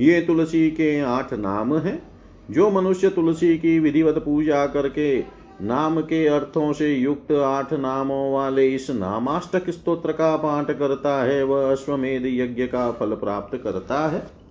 ये 0.00 0.20
तुलसी 0.20 0.70
के 0.70 1.00
आठ 1.00 1.32
नाम 1.32 1.74
हैं, 1.76 2.02
जो 2.50 2.70
मनुष्य 2.70 3.08
तुलसी 3.08 3.56
की 3.58 3.78
विधिवत 3.78 4.18
पूजा 4.18 4.66
करके 4.66 5.41
नाम 5.60 6.00
के 6.00 6.26
अर्थों 6.26 6.72
से 6.72 6.94
युक्त 6.94 7.32
आठ 7.32 7.72
नामों 7.72 8.32
वाले 8.32 8.68
इस 8.68 8.90
नामाष्टक 8.90 9.70
स्तोत्र 9.70 10.12
का 10.12 10.36
पाठ 10.36 10.70
करता 10.70 11.24
है, 11.24 11.44
वह 11.44 11.72
अश्वमेध 11.72 12.26
यज्ञ 12.26 12.66
का 12.66 12.92
फल 12.92 13.14
प्राप्त 13.14 13.56
करता 13.56 14.08
है। 14.08 14.42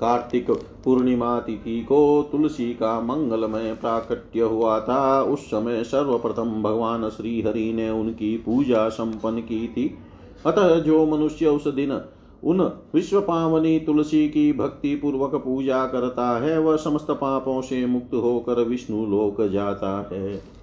कार्तिक 0.00 0.50
पूर्णिमा 0.84 1.40
तिथि 1.40 1.80
को 1.80 2.28
तुलसी 2.32 2.74
का 2.74 3.00
मंगलमय 3.00 3.74
प्राकट्य 3.74 4.40
हुआ 4.40 4.80
था। 4.80 5.22
उस 5.22 5.40
समय 5.46 5.84
सर्वप्रथम 5.84 6.62
भगवान 6.62 7.08
श्री 7.08 7.42
हरि 7.42 7.72
ने 7.72 7.90
उनकी 7.90 8.36
पूजा 8.36 8.88
संपन्न 8.88 9.40
की 9.40 9.68
थी। 9.68 9.98
अतः 10.46 10.80
जो 10.80 11.06
मनुष्य 11.06 11.46
उस 11.46 11.68
दिन 11.68 12.00
उन 12.44 12.60
विश्व 12.94 13.20
पावनी 13.20 13.78
तुलसी 13.78 14.28
की 14.28 14.52
भक्ति 14.52 14.96
पूर्वक 14.96 15.34
पूजा 15.34 15.86
करता 15.86 16.38
है, 16.38 16.58
वह 16.58 16.76
समस्त 16.76 17.10
पापों 17.10 17.62
से 17.62 17.86
मुक्त 17.86 18.14
होकर 18.14 18.62
विष्णु 18.62 19.06
लोक 19.06 19.42
जाता 19.42 20.08
है। 20.12 20.54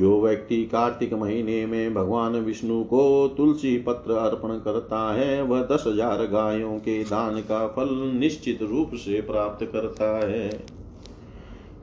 जो 0.00 0.20
व्यक्ति 0.22 0.64
कार्तिक 0.64 1.14
महीने 1.14 1.66
में 1.66 1.94
भगवान 1.94 2.32
विष्णु 2.32 2.84
को 2.84 3.28
तुलसी 3.28 3.78
पत्र 3.78 4.12
अर्पण 4.12 4.48
करता 4.48 5.14
है, 5.14 5.42
वह 5.42 5.62
दस 5.62 5.84
हज़ार 5.86 6.26
गायों 6.26 6.78
के 6.78 7.04
दान 7.04 7.40
का 7.40 7.66
फल 7.66 7.88
निश्चित 8.14 8.62
रूप 8.62 8.90
से 8.94 9.20
प्राप्त 9.20 9.64
करता 9.72 10.28
है। 10.28 10.81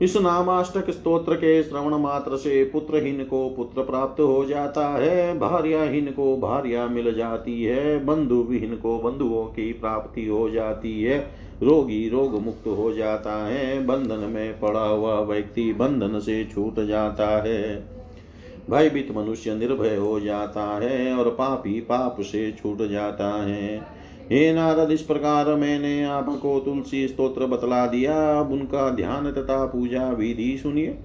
इस 0.00 0.16
नामाष्टक 0.16 0.90
स्तोत्र 0.90 1.34
के 1.34 1.62
श्रवण 1.62 1.94
मात्र 1.94 2.36
से 2.36 2.64
पुत्रहीन 2.64 3.24
को 3.24 3.48
पुत्र 3.48 3.82
प्राप्त 3.82 4.20
हो 4.20 4.44
जाता 4.44 4.86
है 4.88 5.38
भार्याहीन 5.38 6.06
को 6.06 6.36
भार्या 6.36 6.86
मिल 6.86 7.14
जाती 7.14 7.64
है 7.64 8.04
बंधु 8.04 8.42
विहीन 8.42 8.76
को 8.76 8.98
बंधुओं 8.98 9.44
की 9.46 9.72
प्राप्ति 9.72 10.26
हो 10.26 10.50
जाती 10.50 11.02
है, 11.02 11.18
रोगी 11.62 12.08
रोग 12.08 12.40
मुक्त 12.42 12.66
हो 12.66 12.92
जाता 12.92 13.46
है, 13.46 13.86
बंधन 13.86 14.30
में 14.30 14.60
पड़ा 14.60 14.86
हुआ 14.86 15.20
व्यक्ति 15.20 15.72
बंधन 15.72 16.18
से 16.18 16.44
छूट 16.44 16.80
जाता 16.80 17.28
है। 17.42 17.84
भयभीत 18.70 19.16
मनुष्य 19.16 19.54
निर्भय 19.54 19.96
हो 19.96 20.20
जाता 20.20 20.62
है 20.62 21.12
और 21.14 21.30
पापी 21.30 21.80
पाप 21.80 22.16
से 22.20 22.52
छूट 22.52 22.82
जाता 22.88 23.42
है। 23.42 23.99
हे 24.32 24.52
नारद, 24.52 24.90
इस 24.90 25.02
प्रकार 25.02 25.54
मैंने 25.54 26.04
आपको 26.04 26.58
तुलसी 26.60 27.08
स्तोत्र 27.08 27.46
बतला 27.46 27.86
दिया। 27.86 28.40
अब 28.40 28.52
उनका 28.52 28.90
ध्यान 28.90 29.32
तथा 29.32 29.64
पूजा 29.64 30.10
विधि 30.10 30.58
सुनिए। 30.62 30.98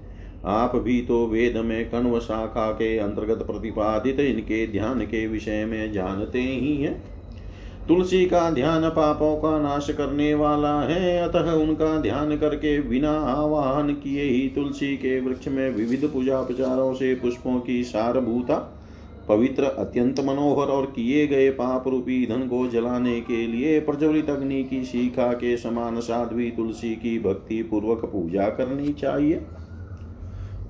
आप 0.46 0.75
भी 0.75 1.01
तो 1.01 1.27
वेद 1.27 1.58
में 1.58 1.89
कण्व 1.89 2.20
शाखा 2.20 2.72
के 2.72 2.98
अंतर्गत 2.98 3.46
प्रतिपादित 3.48 4.20
इनके 4.20 4.67
ध्यान 4.67 5.01
के 5.01 5.27
विषय 5.27 5.65
में 5.65 5.91
जानते 5.94 6.39
ही 6.39 6.75
हैं। 6.75 7.03
तुलसी 7.88 8.25
का 8.25 8.50
ध्यान 8.51 8.89
पापों 8.89 9.36
का 9.38 9.60
नाश 9.60 9.89
करने 9.89 10.34
वाला 10.34 10.79
है। 10.82 11.17
अतः 11.20 11.51
उनका 11.51 11.98
ध्यान 11.98 12.38
करके 12.38 12.82
बिना 12.82 13.12
आवाहन 13.12 13.94
किए 13.94 14.24
ही 14.24 14.48
तुलसी 14.50 14.98
के 14.98 15.20
वृक्ष 15.20 15.48
में 15.48 15.70
विविध 15.70 16.10
पूजा 16.13 16.39
उपचारों 16.39 16.94
से 16.94 17.15
पुष्पों 17.15 17.60
की 17.60 17.84
सारभूता 17.84 18.82
पवित्र, 19.29 19.63
अत्यंत 19.63 20.20
मनोहर 20.20 20.67
और 20.67 20.86
किए 20.86 21.27
गए 21.27 21.50
पाप 21.50 21.88
रूपी 21.88 22.25
धन 22.25 22.48
को 22.48 22.67
जलाने 22.67 23.22
के 23.22 23.48
लिए 23.48 23.79
प्रज्वलित 23.79 24.29
अग्नि 24.29 24.63
की 24.63 24.84
शिखा 24.84 25.34
के 25.34 25.58
समान 25.58 26.00
साध्वी 26.00 26.51
तुलसी 26.51 26.96
की 26.96 27.20
भक्ति 27.20 27.62
पूर्वक 27.63 28.05
पूजा 28.05 28.50
करनी 28.50 28.94
चाहिए। 28.94 29.36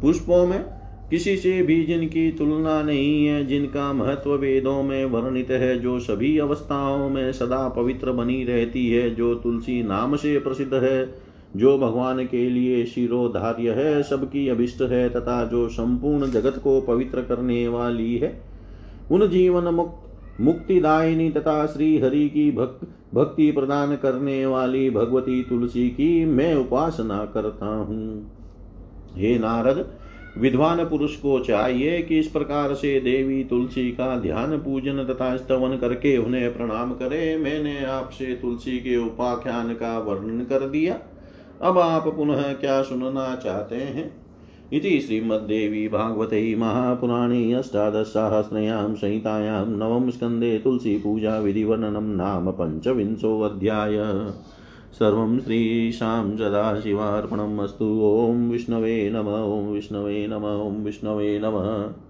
पुष्पों 0.02 0.48
में 0.48 0.66
किसी 1.10 1.38
से 1.38 1.62
भी 1.62 1.84
जिनकी 1.84 2.32
तुलना 2.32 2.82
नहीं 2.84 3.26
है, 3.26 3.46
जिनका 3.46 3.94
महत्व 3.94 4.34
वेदों 4.34 4.84
में 4.84 5.06
वर्णित 5.06 5.52
है, 5.52 5.80
जो 5.80 6.00
सभी 6.00 6.38
अवस्थाओं 6.38 7.10
में 7.10 7.32
सदा 7.32 7.70
पवित्र 7.70 8.12
बनी 8.12 8.44
रहती 8.44 8.90
है, 8.90 9.16
जो 9.16 9.36
तुलसी 9.36 9.84
नाम 9.84 10.16
से 10.16 10.40
प्रसिद्ध 10.40 10.74
है 10.74 11.25
जो 11.56 11.78
भगवान 11.78 12.26
के 12.26 12.50
लिए 12.50 12.86
शिरोधार्य 12.86 13.72
है 13.72 14.04
सबकी 14.04 14.48
अभिष्ट 14.48 14.82
है 14.82 15.10
तथा 15.10 15.44
जो 15.46 15.68
संपूर्ण 15.70 16.32
जगत 16.32 16.60
को 16.64 16.82
पवित्र 16.82 17.22
करने 17.22 17.68
वाली 17.68 18.18
है। 18.18 18.42
उन 19.12 19.28
जीवन 19.30 19.74
मुक्त 19.74 20.02
मुक्तिदायिनी 20.42 21.30
तथा 21.30 21.66
श्री 21.66 21.98
हरि 22.00 22.30
की 22.30 22.52
भक, 22.52 22.80
भक्ति 23.14 23.52
प्रदान 23.52 23.96
करने 23.96 24.46
वाली 24.46 24.90
भगवती 24.90 25.44
तुलसी 25.44 25.90
की 25.90 26.26
मैं 26.26 26.56
उपासना 26.56 27.26
करता 27.26 27.66
हूँ। 27.66 28.32
हे 29.16 29.38
नारद 29.40 29.86
विद्वान 30.38 30.84
पुरुष 30.86 31.16
को 31.16 31.40
चाहिए 31.40 32.02
कि 32.02 32.20
इस 32.20 32.28
प्रकार 32.28 32.74
से 32.74 33.00
देवी 33.00 33.44
तुलसी 33.44 33.92
का 33.92 34.20
ध्यान 34.20 34.58
पूजन 34.58 35.04
तथा 35.04 35.36
स्तवन 35.38 35.78
करके 35.78 36.18
उन्हें 36.18 36.58
प्रणाम 36.58 36.92
करे। 36.94 37.38
मैंने 37.38 37.86
आपसे 37.86 38.26
तुलसी 38.26 38.78
के 38.78 38.98
उपाख्यान 38.98 39.74
का 39.74 39.98
वर्णन 40.00 40.44
कर 40.44 40.70
दिया। 40.70 41.00
अब 41.62 41.80
आप 41.80 42.08
पुनः 42.08 42.54
क्या 42.54 42.82
सुनना 42.82 43.36
चाहते 43.36 43.76
हैं? 43.76 44.26
इति 44.74 45.00
श्रीमद्देवी 45.00 45.88
भागवते 45.88 46.56
महापुराणे 46.56 47.54
अष्टादशसाहस्रयां 47.54 48.96
संहितायां 48.96 49.66
नवम 49.66 50.10
स्कन्दे 50.10 50.60
तुलसीपूजाविधिवर्णनं 50.60 52.16
नाम 52.16 52.52
पञ्चविंशोऽध्याय। 52.52 53.98
सर्वं 54.94 55.40
श्रीशां 55.40 56.38
सदाशिवार्पणम् 56.38 57.60
अस्तु। 57.60 57.86
ॐ 58.30 58.52
विष्णवे 58.52 59.10
नम, 59.10 59.28
ॐ 59.28 59.74
विष्णवे 59.74 60.28
नम, 60.28 60.46
ॐ 60.46 60.84
विष्णवे 60.84 61.40
नमः। 61.40 62.05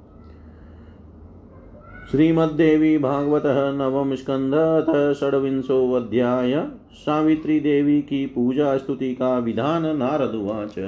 श्रीमद्देवी 2.16 2.98
भागवतः 2.98 3.72
नवम 3.72 4.16
स्कन्धः 4.16 5.14
षड्विंशोऽध्याय। 5.14 6.68
सावित्री 6.94 7.60
देवी 7.60 8.02
की 8.02 8.26
पूजा 8.26 8.78
स्तुति 8.78 9.14
का 9.14 9.40
विधान 9.40 9.98
नारद 9.98 10.36
उवाच। 10.36 10.80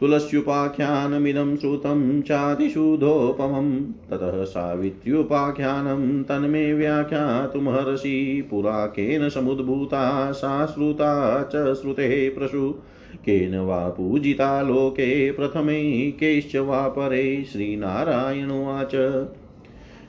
तुलस्युपाख्यानमिदं 0.00 1.56
श्रुतं 1.56 2.22
चातिशुधोपमं 2.22 3.80
ततः 4.10 4.44
सावित्र्युपाख्यानं 4.44 6.22
तन्मे 6.22 6.72
व्याख्यातुमहर्षि 6.72 8.48
पुरा 8.50 8.86
केन 8.86 9.28
समुद्भूता, 9.28 10.32
सा 10.32 10.66
श्रुता 10.66 11.42
च 11.42 11.74
श्रुतेः 11.74 12.38
प्रसु। 12.38 12.74
केन 13.14 13.58
वा 13.58 13.88
पूजिता 13.88 14.62
लोके 14.62 15.32
प्रथमे 15.32 16.10
कैश्च 16.10 16.56
वा 16.56 16.88
परे 16.88 17.44
श्रीनारायणुवाच 17.44 19.26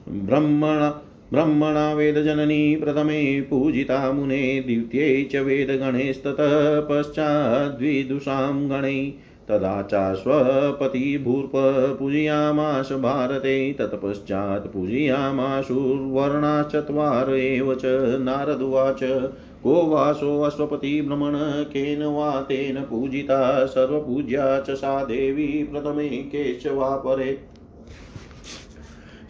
ब्रह्मण 0.10 0.91
ब्रह्मणा 1.32 1.93
वेदजननी 1.93 2.76
प्रथमे 2.76 3.41
पूजिता 3.41 4.12
मुने 4.12 4.63
द्वितीये 4.67 5.24
च 5.24 5.36
वेदगणैस्ततः 5.36 6.82
पश्चाद्विदुषां 6.82 8.70
गणै। 8.70 9.13
तदा 9.50 9.82
चाश्वपतिभूर्प 9.82 11.52
पूजयामाश 12.00 12.91
भारते 12.91 13.74
तत्पश्चात् 13.74 14.67
पूजयामाशुर्वर्णाश्चत्वार 14.67 17.34
एव 17.34 17.74
च 17.74 17.86
नारदुवाच 18.22 19.00
को 19.63 19.89
वासोऽश्वपतिभ्रमण 19.89 21.63
केन 21.63 22.06
वा 22.06 22.41
तेन 22.41 22.82
पूजिता 22.82 23.65
सर्वपूज्या 23.65 24.60
च 24.60 24.70
सा 24.70 25.04
देवी 25.04 25.63
प्रथमे 25.63 26.08
केश 26.08 26.67
वा 26.67 26.96
परे 26.96 27.38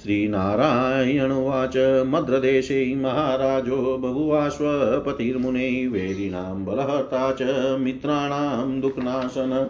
श्रीनारायणवाच 0.07 2.03
मद्रदेशे 2.07 2.95
महाराजो 2.95 3.97
बहुवाश्वपतिर्मुने 3.97 5.87
वेदिनां 5.87 6.65
बलहर्ता 6.65 7.31
च 7.31 7.41
मित्राणां 7.79 8.81
दुःखनाशन। 8.81 9.69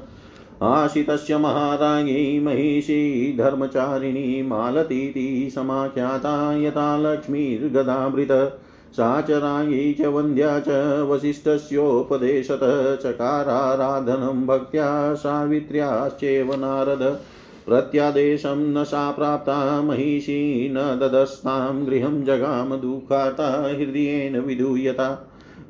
आशितस्य 0.62 1.38
महाराज्ञी 1.38 2.40
महिषी, 2.40 3.36
धर्मचारिणी, 3.38 4.42
मालतीति 4.42 5.52
समाख्याता, 5.56 6.58
यथा 6.58 6.98
लक्ष्मीर्गदामृत। 6.98 8.60
सा 8.92 9.22
च 9.22 9.32
राज्ञी 9.32 9.94
च 9.94 10.02
वन्द्या 10.02 10.60
च 10.60 10.70
वसिष्ठस्योपदेशत, 11.10 12.60
चकाराराधनं 13.04 14.46
भक्त्या 14.48 15.14
सावित्र्याश्चैव 15.14 16.54
नारद। 16.54 17.20
प्रत्यादेशं 17.68 18.74
न 18.74 18.84
सा 18.84 19.12
प्राप्ता 19.12 19.82
महिषी 19.82 20.70
न 20.72 20.76
ददस्तां 20.76 21.86
गृहं 21.86 22.24
जगाम 22.24 22.76
दुःखाता 22.76 23.64
हृदयेन 23.78 24.40
विधूयता। 24.40 25.10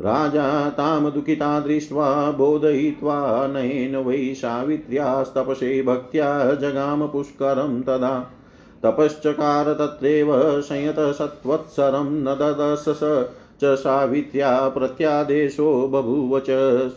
राजा 0.01 0.69
तां 0.69 1.11
दुःखिता 1.11 1.59
दृष्ट्वा 1.59 2.31
बोधयित्वा 2.31 3.47
नयेन 3.47 3.95
वै 3.95 4.33
सावित्र्यास्तपसे 4.33 5.81
भक्त्या 5.81 6.53
जगाम 6.53 7.07
पुष्करं 7.07 7.81
तदा। 7.81 8.33
तपश्चकार 8.83 9.73
तत्रैव 9.73 10.61
संयतसत्वत्सरं 10.61 12.11
न 12.11 12.25
ददशस 12.25 12.99
च 13.61 13.75
सावित्र्या 13.75 14.69
प्रत्यादेशो 14.69 15.87
बभूव 15.87 16.39
च। 16.39 16.47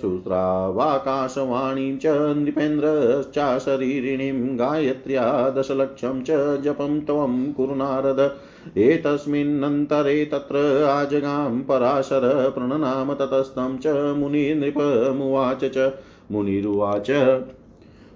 श्रुत्रावाकाशवाणीं 0.01 1.99
च 1.99 2.35
नृपेन्द्रश्चाशरीरिणीं 2.37 4.59
गायत्र्या 4.59 5.51
दशलक्षं 5.51 6.23
च 6.23 6.63
जपं 6.63 7.01
त्वं 7.01 7.53
कुरु 7.53 7.75
नारद 7.75 8.37
एतस्मिन्नन्तरे 8.77 10.25
तत्र 10.25 10.85
आजगां 10.85 11.61
पराशर 11.61 12.51
प्रणनाम 12.51 13.15
ततस्तं 13.15 13.79
च 13.79 14.15
मुनिनृपमुवाच 14.19 15.65
च। 15.65 15.93
मुनिरुवाच 16.33 17.11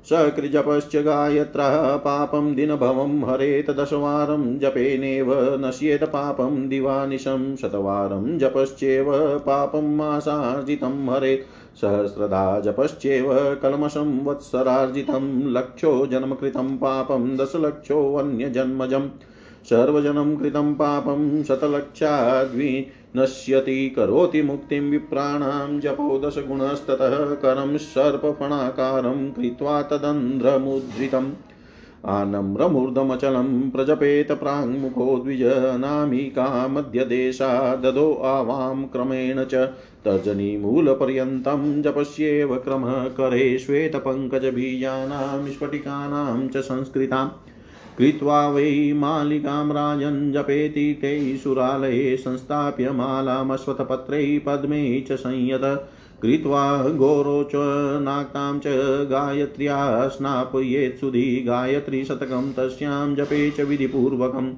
सकृजपश्च 0.08 0.96
गायत्रा 0.96 1.96
पापं 1.96 2.54
दिनभवं 2.54 3.30
हरेत 3.30 3.70
दशवारं 3.70 4.58
जपेनेव 4.58 5.32
नश्येत 5.60 6.04
पापं 6.04 6.68
दिवानिशं 6.68 7.56
शतवारं 7.56 8.38
जपश्चेव 8.38 9.12
पापं 9.38 9.96
मासार्जितं 9.96 11.08
हरेत् 11.08 11.46
सहस्रधा 11.80 12.60
जपश्चेव 12.60 13.32
कल्मषं 13.62 14.24
वत्सरार्जितं 14.24 15.30
लक्षो 15.52 16.06
जन्मकृतं 16.06 16.76
पापं 16.76 17.36
दशलक्षोऽन्यजन्मजम् 17.36 19.08
सर्वजनं 19.70 20.36
कृतं 20.36 20.74
पापं 20.74 21.42
शतलक्षाद्विनश्यति 23.14 23.92
करोति 23.96 24.42
मुक्तिं 24.42 24.90
विप्राणां 24.90 25.80
जपो 25.80 26.18
दशगुणस्ततः 26.18 27.34
करं 27.34 27.76
सर्पफणाकारं 27.76 29.30
कृत्वा 29.30 29.82
तदन्ध्रमुद्रितम्। 29.82 31.32
आनम्रमूर्धमचलं 32.06 33.70
प्रजपेत 33.70 34.32
प्राङ्मुखो 34.32 35.16
द्विजनामिका 35.18 36.68
मध्यदेशा 36.68 37.76
ददो 37.76 38.12
आवां 38.14 38.84
क्रमेण 38.84 39.44
च 39.44 39.54
तर्जनीमूलपर्यन्तं 40.04 41.82
जपस्येव 41.82 42.54
क्रमः 42.56 43.04
करे 43.08 43.58
श्वेतपङ्कजबीजानां 43.58 45.52
स्फटिकानां 45.52 46.48
च 46.48 46.56
संस्कृताम्। 46.56 47.30
कृत्वा 47.98 48.48
वै 48.48 48.92
मालिकां 48.96 49.72
राजन् 49.72 50.32
जपेति 50.32 50.98
ते 51.02 51.36
सुरालये 51.36 52.16
संस्थाप्य 52.16 52.90
मालामश्वत्थपत्रैः 52.90 54.40
पद्मैः 54.46 55.04
च 55.04 55.12
संयत। 55.12 55.60
कृत्वा 56.22 56.88
गोरोच 56.88 57.52
नाक्तां 58.02 58.58
च 58.58 58.66
गायत्र्या 59.10 60.08
स्नापयेत्सुधि 60.08 61.44
गायत्रीशतकं 61.46 62.52
तस्यां 62.52 63.14
जपे 63.14 63.50
च 63.50 63.60
विधिपूर्वकम्। 63.60 64.52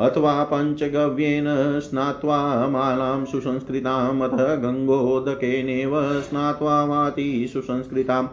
अथवा 0.00 0.44
पञ्चगव्येन 0.44 1.44
स्नात्वा 1.80 2.68
मालां 2.68 3.24
सुसंस्कृताम् 3.24 4.22
अथ 4.22 4.38
गङ्गोदकेनेव 4.62 6.20
स्नात्वा 6.20 6.84
वाति 6.84 7.50
सुसंस्कृताम्। 7.52 8.28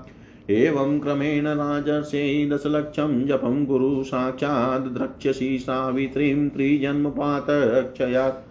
एवं 0.49 0.99
क्रमेण 0.99 1.47
राजर्षे 1.47 2.49
दशलक्षं 2.49 3.27
जपं 3.27 3.65
गुरु 3.65 4.03
साक्षात् 4.03 4.93
द्रक्ष्यसि 4.93 5.59
सावित्रीं 5.59 6.49
त्रिजन्मपातक्षयात् 6.49 8.49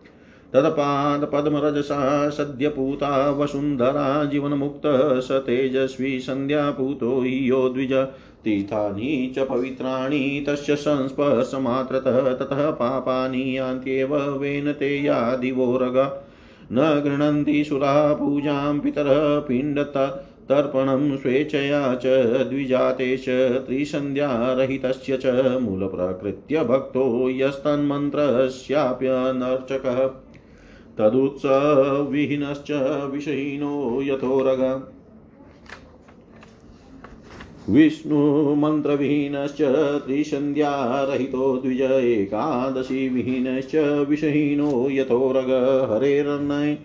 तत्पादपद्मरजसा 0.52 2.31
सद्यपूता 2.31 3.31
वसुन्धरा 3.31 4.24
जीवन्मुक्तः 4.24 5.20
स 5.20 5.33
तेजस्वी 5.33 6.20
सन्ध्यापूतो 6.20 7.20
हि 7.20 7.50
यो 7.50 7.68
द्विज 7.68 8.07
तीर्थानि 8.44 9.33
च 9.37 9.38
पवित्राणि, 9.38 10.44
तस्य 10.48 10.76
संस्पर्शमात्रतः, 10.76 12.35
ततः 12.35 12.70
पापानि 12.70 13.59
यान्त्येव 13.59 14.16
वेन 14.16 14.72
ते 14.72 15.02
यादिवोरग 15.02 16.22
न 16.72 17.02
गृह्णन्ति 17.05 17.64
सुराः 17.64 18.14
पूजां 18.14 18.81
पितरः 18.81 19.40
पिण्डत 19.40 20.24
तर्पणं 20.48 21.16
स्वेच्छया 21.16 21.94
च 21.94 22.26
द्विजातेश 22.26 23.24
त्रिसन्ध्यारहितस्य 23.66 25.16
च, 25.16 25.59
मूलप्रकृत्य 25.62 26.64
भक्तो 26.64 27.31
यस्तन्मन्त्रस्याप्यनर्चकः। 27.31 30.11
तदुत्सविहीनश्च 30.98 33.00
विषहीनो 33.12 34.02
यथोरग। 34.02 34.91
विष्णुमन्त्रविहीनश्च 37.70 39.62
त्रिसन्ध्यारहितो 40.07 41.57
द्विज 41.57 41.83
एकादशीविहीनश्च 41.83 44.07
विषहीनो 44.09 44.90
यथोरग 44.90 45.88
हरेरन्नय 45.92 46.79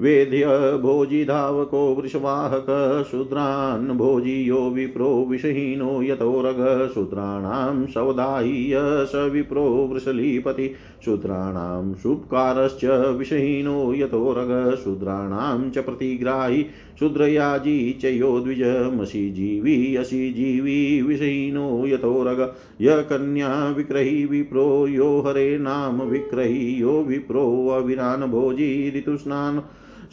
वेद्य 0.00 0.44
भोजिधावको 0.82 1.94
वृषवाहक 1.94 2.66
शूद्रान् 3.10 3.88
भोजियो 3.88 4.70
विप्रो 4.70 5.26
विषहीनो 5.30 6.02
यतोरग 6.02 6.90
शूद्राणां 6.94 7.86
सवधाह्य 7.86 8.80
स 8.82 9.30
विप्रो 9.32 9.62
वृषलीपति। 9.62 10.74
शूद्राणां 11.04 11.94
शुभकारश्च 11.94 13.14
विषहीनो 13.18 13.94
यतोरग 13.94 14.78
शूद्राणां 14.84 15.70
च 15.70 15.78
प्रतिग्राही। 15.78 16.66
शूद्रयाजी 17.00 17.92
च 17.92 18.04
यो 18.04 18.40
द्विजमसि 18.40 19.30
जीवी 19.30 19.96
असी 19.96 20.32
जीवी 20.32 21.02
विषहीनो 21.02 21.86
यथोरग 21.86 22.54
य 22.80 23.02
कन्या 23.02 23.68
विक्रही 23.68 24.24
विप्रो, 24.24 24.86
यो 24.86 25.20
हरे 25.20 25.58
नाम 25.58 26.02
विक्रही, 26.02 26.80
यो 26.80 27.02
विप्रो 27.02 27.68
अविरान 27.68 28.20
भोजी 28.20 28.92
ऋतुस्नान्। 28.98 29.60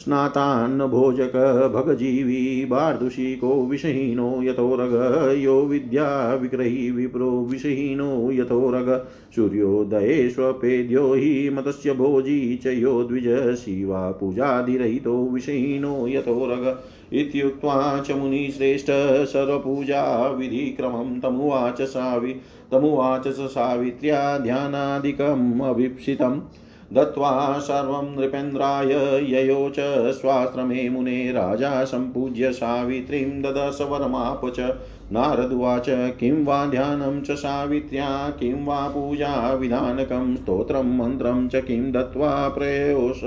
स्नातान्न 0.00 0.86
भोजक 0.86 1.32
भगजीवी 1.74 2.64
बार्दुषिको 2.64 3.66
विषहीनो 3.66 4.42
यतोरग 4.42 4.92
यो 5.38 5.60
विद्या 5.60 6.34
विग्रही 6.34 6.90
विप्रो 6.90 7.30
विषहीनो 7.50 8.30
यतोरग 8.32 9.06
सूर्योदये 9.36 10.28
स्वपेद्यो 10.30 11.14
हि 11.14 11.50
मतस्य 11.50 11.92
भोजी 11.92 12.56
च 12.56 12.66
यो 12.66 13.02
द्विज 13.04 13.56
शिवा 13.56 14.10
पूजादिरहितो 14.10 15.16
विषहीनो 15.32 16.06
यतोरग 16.08 16.78
इत्युक्त्वा 17.12 18.04
च 18.06 18.10
मुनिश्रेष्ठ 18.10 18.86
सर्वपूजाविधिक्रमं 19.32 21.20
तमुवाच 21.20 21.82
सावि 21.82 22.32
तमुवाच 22.72 23.28
स 23.28 23.50
सावित्र्या 23.50 24.38
ध्यानादिकम् 24.38 25.60
अभीप्सितम्। 25.60 26.40
दत्त्वा 26.92 27.58
सर्वं 27.58 28.20
नृपेन्द्राय 28.20 28.92
ययो 29.34 29.70
च 29.70 29.76
स्वाश्रमे 30.12 30.88
मुने 30.88 31.32
राजा 31.32 31.84
सम्पूज्य 31.84 32.52
सावित्रीं 32.52 33.42
ददश 33.42 33.78
वरमाप 33.80 34.40
च। 34.44 34.60
नारदुवाच 35.12 35.86
किं 35.88 36.44
वा 36.44 36.66
ध्यानं 36.66 37.20
च 37.20 37.30
सावित्र्या, 37.30 38.30
किं 38.30 38.66
वा 38.66 38.88
पूजाविधानकं 38.88 40.36
स्तोत्रं, 40.36 40.96
मन्त्रं 40.96 41.48
च 41.48 41.56
किं 41.56 41.92
दत्त्वा 41.92 42.48
प्रयोष 42.48 43.24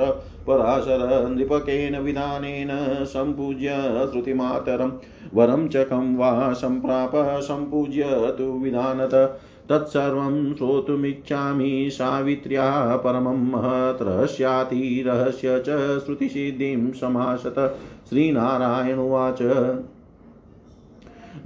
पराशर 0.48 1.30
नृपकेन 1.30 2.00
विधानेन 2.00 2.70
सम्पूज्य 3.06 3.70
श्रुतिमातरं। 4.12 4.92
वरं 5.34 5.68
च 5.68 5.78
कं 5.78 6.16
वा 6.18 6.54
सम्प्राप 6.54 7.12
सम्पूज्य 7.16 8.04
तु 8.38 8.44
विधानत। 8.44 9.40
तत्सर्वं 9.72 10.54
श्रोतुमिच्छामि 10.54 11.90
सावित्र्याः 11.92 12.96
परमं 12.96 13.52
महत् 13.52 14.02
रहस्याति, 14.02 15.04
रहस्य 15.08 15.64
च 15.68 16.02
श्रुतिसिद्धिं 16.06 16.92
समासत 16.92 17.80
श्रीनारायण 18.10 19.00
उवाच। 19.00 19.38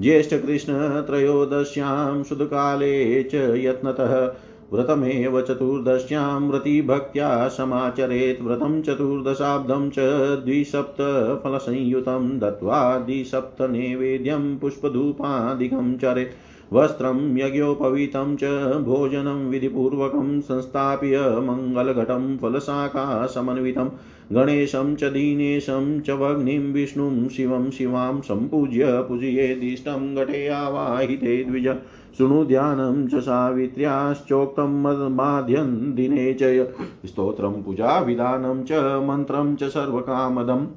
ज्येष्ठकृष्णत्रयोदश्यां 0.02 2.24
सुदकाले 2.24 3.24
च 3.24 3.36
यत्नतः 3.36 4.34
व्रतमेव 4.74 5.42
चतुर्दश्यां 5.42 6.42
व्रतिभक्त्या 6.42 7.48
समाचरेत्। 7.48 8.42
व्रतं 8.42 8.82
चतुर्दशाब्दं 8.82 9.90
च 9.90 9.96
द्विसप्तफलसंयुतं 10.46 12.40
दत्त्वा 12.40 12.98
द्विसप्तनैवेद्यं 12.98 14.58
पुष्पधूपादिकं 14.58 15.98
चरेत्। 15.98 16.55
वस्त्रं 16.76 17.38
यज्ञोपवीतं 17.38 18.36
च 18.36 18.44
भोजनं 18.84 19.50
विधिपूर्वकं 19.50 20.42
संस्थाप्य 20.42 21.20
मङ्गलघटं 21.44 22.38
फलशाखासमन्वितं 22.38 23.90
गणेशं 24.34 24.96
च 24.96 25.04
दीनेशं 25.04 26.00
च 26.02 26.10
वग्निं 26.10 26.74
विष्णुं 26.74 27.30
शिवं 27.30 27.70
शिवां 27.72 28.22
सम्पूज्य 28.22 28.86
पूजयेदिष्टं 29.02 30.16
घटे 30.16 30.48
आवाहिते 30.48 31.44
द्विज। 31.44 31.68
शृणु 32.18 32.46
ध्यानं 32.46 33.08
च 33.08 33.16
सावित्र्याश्चोक्तं 33.16 34.82
माध्यं 35.16 35.96
दिने 35.96 36.34
च 36.34 36.44
स्तोत्रं 37.06 37.62
पूजाविधानं 37.64 38.64
च 38.64 38.72
मन्त्रं 39.08 39.56
च 39.56 39.64
सर्वकामदम्। 39.64 40.68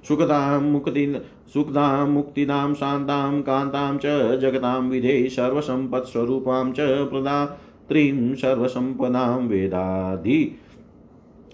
सुखदां 0.09 0.61
मुक्ति 0.63 1.07
सुखदां 1.55 2.09
मुक्तिदां 2.09 2.75
शान्तां 2.75 3.43
कान्तां 3.43 3.99
च 4.05 4.39
जगतां 4.43 4.81
विधे 4.89 5.17
सर्वसम्पत्स्वरूपां 5.37 6.73
च 6.73 6.81
प्रदात्रीं 7.13 8.35
सर्वसम्पदां 8.43 9.49
वेदाधि 9.49 10.41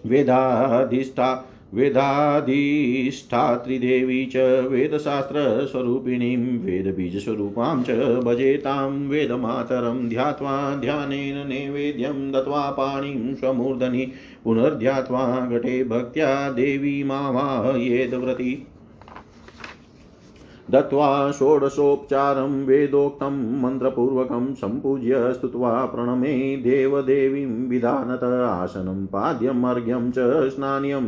वेदाधिष्ठा 0.06 1.28
वेदाधिष्ठात्रिदेवी 1.74 4.26
च 4.26 4.66
वेदशास्त्रस्वरूपिणीं 4.70 6.58
वेदबीजस्वरूपां 6.58 7.82
च 7.82 8.20
भजेतां 8.24 9.08
वेदमातरं 9.08 10.08
ध्यात्वा 10.08 10.78
ध्यानेन 10.80 11.48
नैवेद्यं 11.48 12.32
दत्त्वा 12.32 12.70
पाणिं 12.70 13.34
स्वमूर्धनि 13.34 14.12
पुनर्ध्यात्वा 14.44 15.48
घटे 15.50 15.84
भक्त्या 15.84 16.52
देवी 16.52 17.02
मावाह्येदव्रती 17.02 18.66
दत्त्वा 20.72 21.08
षोडशोपचारं 21.32 22.64
वेदोक्तं 22.66 23.36
मन्त्रपूर्वकं 23.62 24.52
सम्पूज्य 24.54 25.32
स्तुत्वा 25.34 25.70
प्रणमे 25.92 26.32
देवदेवीं 26.64 27.46
विधानत 27.68 28.24
आसनं 28.24 29.04
पाद्यमर्घ्यं 29.14 30.10
च 30.16 30.26
स्नान्यं 30.54 31.06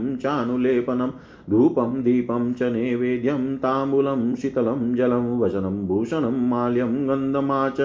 धूपं 1.51 2.03
दीपं 2.03 2.53
च 2.53 2.63
नैवेद्यं, 2.63 3.57
ताम्बूलं, 3.57 4.37
शीतलं, 4.37 4.95
जलं, 4.95 5.39
वचनं, 5.39 5.87
भूषणं, 5.87 6.49
माल्यं, 6.49 7.09
गन्धमा 7.09 7.69
च, 7.69 7.81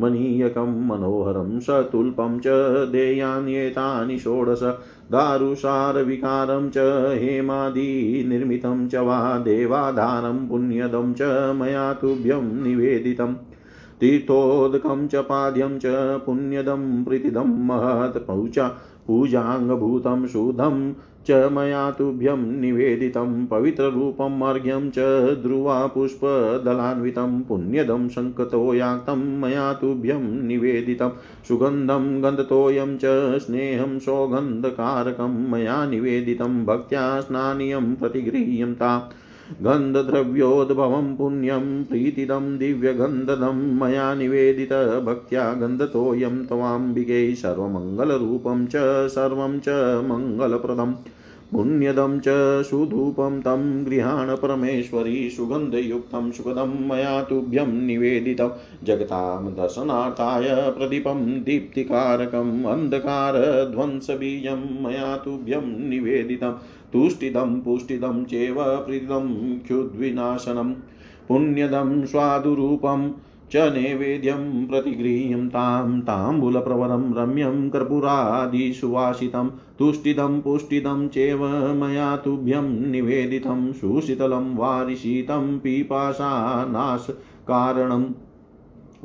मनीयकं, 0.00 0.86
मनोहरं, 0.86 1.60
सतुल्पं 1.60 2.38
च, 2.38 2.44
देयान्येतानि 2.92 4.18
षोडश, 4.18 4.62
दारुसारविकारं 5.10 6.70
च 6.70 6.78
हेमादिनिर्मितं 7.18 8.88
च 8.88 8.94
वा, 8.94 9.38
देवाधारं, 9.38 10.48
पुण्यदं 10.48 11.14
च, 11.14 11.22
मया 11.56 11.94
तुभ्यं 11.94 12.62
निवेदितम् 12.62 13.34
तीर्थोदकं 14.00 15.08
च, 15.08 15.16
पाद्यं 15.16 15.78
च, 15.78 15.82
पुण्यदं, 16.26 17.04
प्रीतिदं, 17.04 17.66
महत्, 17.66 18.26
पौचा, 18.26 18.68
पूजाङ्गभूतं, 19.06 20.26
शुद्धं 20.26 20.92
च 21.28 21.48
मया 21.52 21.90
तुभ्यं 21.90 22.44
निवेदितं 22.60 23.46
पवित्ररूपम् 23.46 24.42
अर्घ्यं 24.42 24.90
च 24.90 24.98
ध्रुवापुष्पदलान्वितं 25.42 27.40
पुण्यदं 27.42 28.08
शङ्कतोयाक्तं 28.08 29.24
मया 29.40 29.72
तुभ्यं 29.72 30.24
निवेदितं 30.46 31.10
सुगन्धं 31.48 32.06
गन्धतोऽयं 32.22 32.96
च 32.96 33.38
स्नेहं 33.46 33.98
सौगन्धकारकं 33.98 35.50
मया 35.50 35.84
निवेदितं 35.86 36.64
भक्त्या 36.64 37.20
स्नानीयं 37.20 37.94
गन्धद्रव्योद्भवं 39.62 41.16
पुण्यं, 41.16 41.84
प्रीतिदं, 41.84 42.58
दिव्यगन्धदं, 42.58 43.80
मया 43.80 44.14
निवेदित 44.14 45.02
भक्त्या 45.06 45.52
गन्धतोऽयं 45.52 46.46
त्वाम्बिके 46.46 47.34
सर्वमङ्गलरूपं 47.34 48.66
च, 48.66 49.08
सर्वं 49.08 49.60
च 49.60 50.00
मङ्गलप्रदम् 50.04 50.94
पुण्यदं 51.52 52.20
च 52.20 52.64
सुधूपं, 52.64 53.40
तं 53.40 53.86
गृहाण 53.86 54.36
परमेश्वरी 54.36 55.30
सुगन्धयुक्तं 55.30 56.30
सुखदं, 56.30 56.88
मया 56.88 57.22
तुभ्यं 57.22 57.66
निवेदितं। 57.66 58.50
जगतां 58.84 59.44
दर्शनार्थाय 59.44 60.74
प्रदीपं 60.78 61.42
दीप्तिकारकम् 61.42 62.64
अन्धकारध्वंसबीजं, 62.64 64.84
मया 64.84 65.16
तुभ्यं 65.16 65.88
निवेदितं। 65.88 66.52
तुष्टिदं 66.92 67.60
पुष्टिदं 67.60 68.24
चैव 68.24 68.56
प्रीतं 68.60 69.58
क्षुद्विनाशनं, 69.58 70.74
पुण्यदं 71.28 72.06
स्वादुरूपं, 72.06 73.12
च 73.52 73.56
नैवेद्यं 73.56 74.66
प्रतिगृह्यं 74.66 75.48
तां 75.48 76.00
ताम्बूलप्रवरं 76.00 77.14
रम्यं 77.14 77.70
कर्पूरादिसुवासितं, 77.70 79.48
तुष्टिदं 79.48 80.40
पुष्टिदं 80.40 81.08
चैव 81.08 81.74
मया 81.74 82.16
तुभ्यं 82.16 82.90
निवेदितं 82.90 83.72
सुशीतलं 83.72 84.56
वारिशीतं 84.56 85.58
पिपासानाशकारणम् 85.58 88.04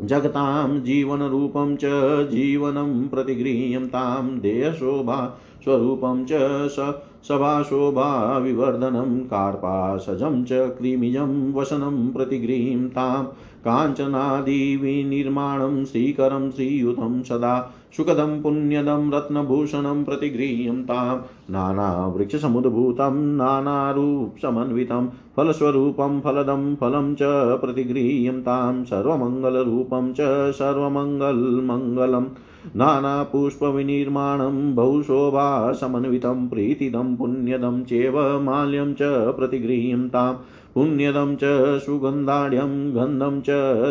जगतां 0.06 0.82
जीवनरूपं 0.82 1.76
च 1.76 1.82
जीवनं 2.30 3.08
प्रतिगृह्यं 3.08 3.88
तां 3.88 4.40
देयशोभा 4.40 5.40
स्वरूपं 5.64 6.26
च 6.26 6.68
स 6.72 6.94
सभाशोभाविवर्धनं 7.28 9.26
कार्पासजं 9.26 10.44
च 10.44 10.76
क्रीमिजं 10.78 11.54
वसनं 11.54 12.12
प्रतिगृहीं 12.12 12.90
तां 12.90 13.24
काञ्चनादिविनिर्माणं 13.68 15.86
श्रीकरं 15.86 16.52
श्रीयुतं 16.52 17.24
सदा 17.24 17.74
सुखदं 17.98 18.42
पुण्यदं 18.42 19.12
रत्नभूषणं 19.12 20.04
प्रतिगृह्यं 20.04 20.84
तां 20.84 21.18
नानावृक्षसमुद्भूतं 21.54 23.38
नानारूपसमन्वितं 23.38 25.08
फलस्वरूपं 25.38 26.22
फलदं 26.22 26.76
फलं 26.76 27.16
च 27.16 27.24
प्रतिगृह्यं 27.62 28.42
तां 28.42 28.84
सर्वमङ्गलरूपं 28.92 30.14
च 30.20 30.54
सर्वमङ्गलमङ्गलम् 30.60 32.30
नानापुष्पविनिर्माणं 32.76 34.76
बहुशोभासमन्वितं, 34.76 36.48
प्रीतिदं, 36.48 37.16
पुण्यदं 37.16 37.84
चेव 37.84 38.42
माल्यं 38.42 38.94
च 38.94 39.36
प्रतिगृह्यं 39.36 40.10
तां, 40.10 40.34
पुण्यदं 40.76 41.36
च 41.36 41.80
सुगन्धाढ्यं, 41.80 42.96
गन्धं 42.96 43.42
च 43.42 43.46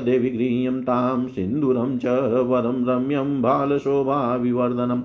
देवि 0.05 0.31
गृह्यं 0.31 0.83
तां, 0.83 1.27
सिन्दूरं 1.27 1.99
च 1.99 2.07
वरं 2.47 2.87
रम्यं 2.87 3.43
बालशोभाविवर्धनम् 3.43 5.03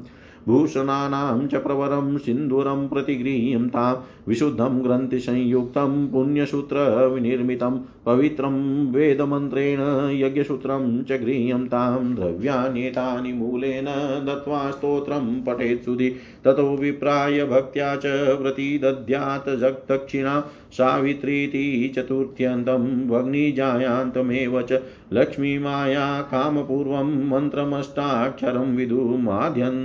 भूषणानां 0.48 1.48
च 1.48 1.56
प्रवरं 1.56 2.18
सिन्दूरं 2.18 2.88
प्रतिगृह्यं 2.88 3.70
तां 3.70 3.96
विशुद्धं 4.30 4.84
ग्रन्थिसंयुक्तं 4.84 5.94
पुण्यसूत्रविनिर्मितं 6.12 7.78
पवित्रं 8.06 8.56
वेदमन्त्रेण 8.92 9.80
यज्ञसूत्रं 10.14 10.86
च 11.04 11.20
गृह्यं 11.22 11.66
तां 11.68 12.16
द्रव्यान्येतानि 12.16 13.32
मूलेन 13.34 13.86
दत्त्वा 14.26 14.60
स्तोत्रं 14.72 15.26
पठेत् 15.44 15.84
सुधि 15.86 16.10
ततो 16.46 16.68
विप्राय 16.78 17.44
भक्त्या 17.46 17.96
च 17.96 18.14
प्रतिदध्यात् 18.42 19.50
जगदक्षिणा 19.62 20.40
सावित्रीति 20.78 21.66
चतुर्थ्यन्तं 21.96 22.88
भग्निजायान्तमेव 23.10 24.62
च 24.72 24.82
लक्ष्मीमाया 25.14 26.08
कामपूर्वं 26.32 27.14
मन्त्रमष्टाक्षरं 27.30 28.76
विदुमाद्यन् 28.76 29.84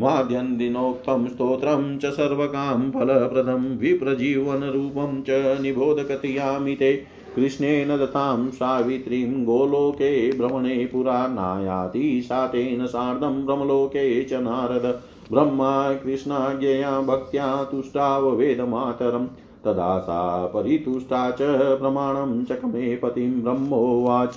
माद्यन्दिनोक्तं 0.00 1.28
स्तोत्रं 1.28 1.98
च 1.98 2.06
सर्वकां 2.06 2.90
फलप्रदं 2.90 3.78
विप्रजीवनरूपं 3.78 5.22
च 5.22 5.60
निबोधकथयामि 5.60 6.74
ते। 6.74 7.04
कृष्णेन 7.36 7.88
दतां 7.88 8.50
सावित्रीं 8.50 9.44
गोलोके 9.44 10.32
भ्रमणे 10.32 10.88
पुरा 10.92 11.26
नायाति 11.26 12.22
सा 12.22 12.46
तेन 12.46 12.86
सार्धं 12.86 13.46
ब्रह्मलोके 13.46 14.24
च 14.24 14.32
नारद। 14.32 15.00
ब्रह्मा 15.32 15.94
कृष्णाज्ञया 15.94 17.00
भक्त्या 17.00 17.64
तुष्टाववेदमातरम् 17.64 19.26
तदा 19.64 19.98
सा 19.98 20.46
परितुष्टा 20.46 21.30
च 21.30 21.78
प्रमाणं 21.78 22.44
चकमे 22.44 22.96
पतिं 22.96 23.42
ब्रह्मोवाच। 23.42 24.34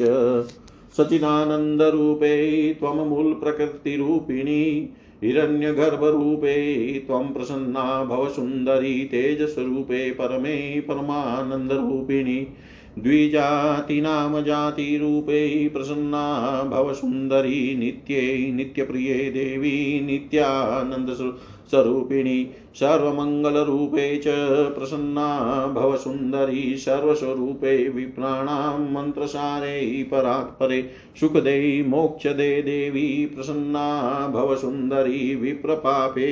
सचिदानन्दरूपे 0.97 2.77
मूलप्रकृतिरूपिणी 2.83 4.89
हिरण्यगर्भरूपे 5.23 6.55
त्वं 7.07 7.31
प्रसन्ना 7.33 8.03
भवसुन्दरी 8.03 9.05
तेजस्वरूपे 9.05 10.11
परमे 10.11 10.79
परमानन्दरूपिणी 10.79 12.47
द्विजातिनाम 12.99 14.39
जातिरूपे 14.41 15.67
प्रसन्ना 15.67 16.23
भवसुन्दरी 16.63 17.75
नित्ये 17.75 18.51
नित्यप्रिये 18.51 19.29
देवी 19.29 19.99
नित्यानन्दस्वरूपिणी 21.73 22.43
सर्वमङ्गलरूपे 22.79 24.17
च 24.17 24.27
प्रसन्ना 24.77 25.27
भवसुन्दरी 25.75 26.77
सर्वस्वरूपे 26.77 27.89
विप्राणां 27.89 28.79
मन्त्रसारे 28.93 30.03
परात्परे 30.11 30.81
सुखदे 31.19 31.83
मोक्षदे 31.87 32.61
देवी 32.61 33.25
प्रसन्ना 33.25 33.87
भवसुन्दरी 34.33 35.35
विप्रपापे 35.35 36.31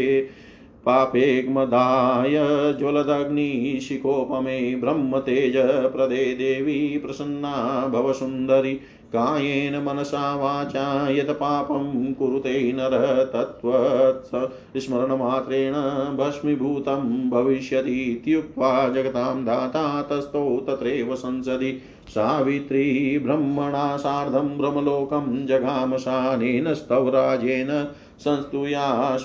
पापेग्मदाय 0.85 2.33
ज्वलदग्निशिखोपमे 2.79 4.57
ब्रह्मतेजप्रदे 4.75 6.33
देवी 6.33 6.97
प्रसन्ना 6.97 7.53
भवसुन्दरी 7.87 8.79
कायेन 9.15 9.83
मनसा 9.83 10.35
वाचा 10.35 11.09
यत् 11.09 11.29
पापं 11.29 12.13
कुरुते 12.13 12.71
नर 12.71 13.29
तत्त्वस्मरणमात्रेण 13.33 15.73
भस्मीभूतं 16.17 17.29
भविष्यतीत्युक्त्वा 17.29 18.89
जगतां 18.89 19.45
दाता 19.45 20.01
तस्थौ 20.01 20.57
तत्रैव 20.57 21.15
संसदि। 21.15 21.81
सावित्री 22.07 23.19
ब्रह्मणा 23.19 23.97
सार्धं 23.97 24.57
ब्रह्मलोकं 24.57 25.45
जगामशानेन 25.45 26.73
स्तवराजेन 26.73 27.87
संस्तूया 28.19 29.17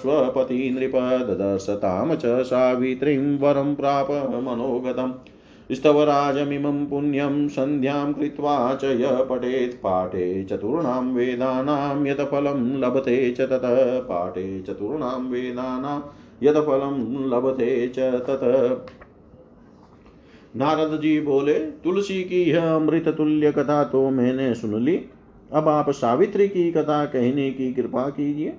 नृप 0.47 1.27
ददर्शतां 1.31 2.17
च 2.17 2.23
सावित्रीं 2.27 3.39
वरं 3.39 3.75
प्राप 3.75 4.41
मनोगतम्। 4.45 5.13
स्तवराजमिमं 5.73 6.87
पुण्यं 6.87 7.49
सन्ध्यां 7.49 8.13
कृत्वा 8.13 8.75
च 8.75 8.85
य 8.85 9.27
पठेत् 9.31 9.75
पाठे 9.75 10.45
चतुर्णां 10.45 11.15
वेदानां 11.15 12.07
यत् 12.07 12.21
फलं 12.21 12.79
लभते 12.79 13.31
च 13.31 13.41
तत्, 13.41 14.09
पाठे 14.09 14.61
चतुर्णां 14.61 15.31
वेदानां 15.31 16.01
यत् 16.43 16.57
फलं 16.57 17.27
लभते 17.29 17.89
च 17.89 17.99
तत्। 17.99 18.93
नारद 20.57 21.01
जी 21.01 21.21
बोले, 21.21 21.55
तुलसी 21.55 22.23
की 22.25 22.43
यह 22.43 22.75
अमृत 22.75 23.09
तुल्य 23.09 23.53
कथा 23.53 23.85
तो 23.85 24.11
मैंने 24.11 24.55
सुन 24.55 24.85
ली। 24.85 25.05
अब 25.53 25.69
आप 25.69 25.91
सावित्री 25.91 26.49
की 26.49 26.73
कथा 26.73 27.05
कहने 27.05 27.51
की 27.51 27.73
कृपा 27.73 28.09
कीजिए। 28.11 28.57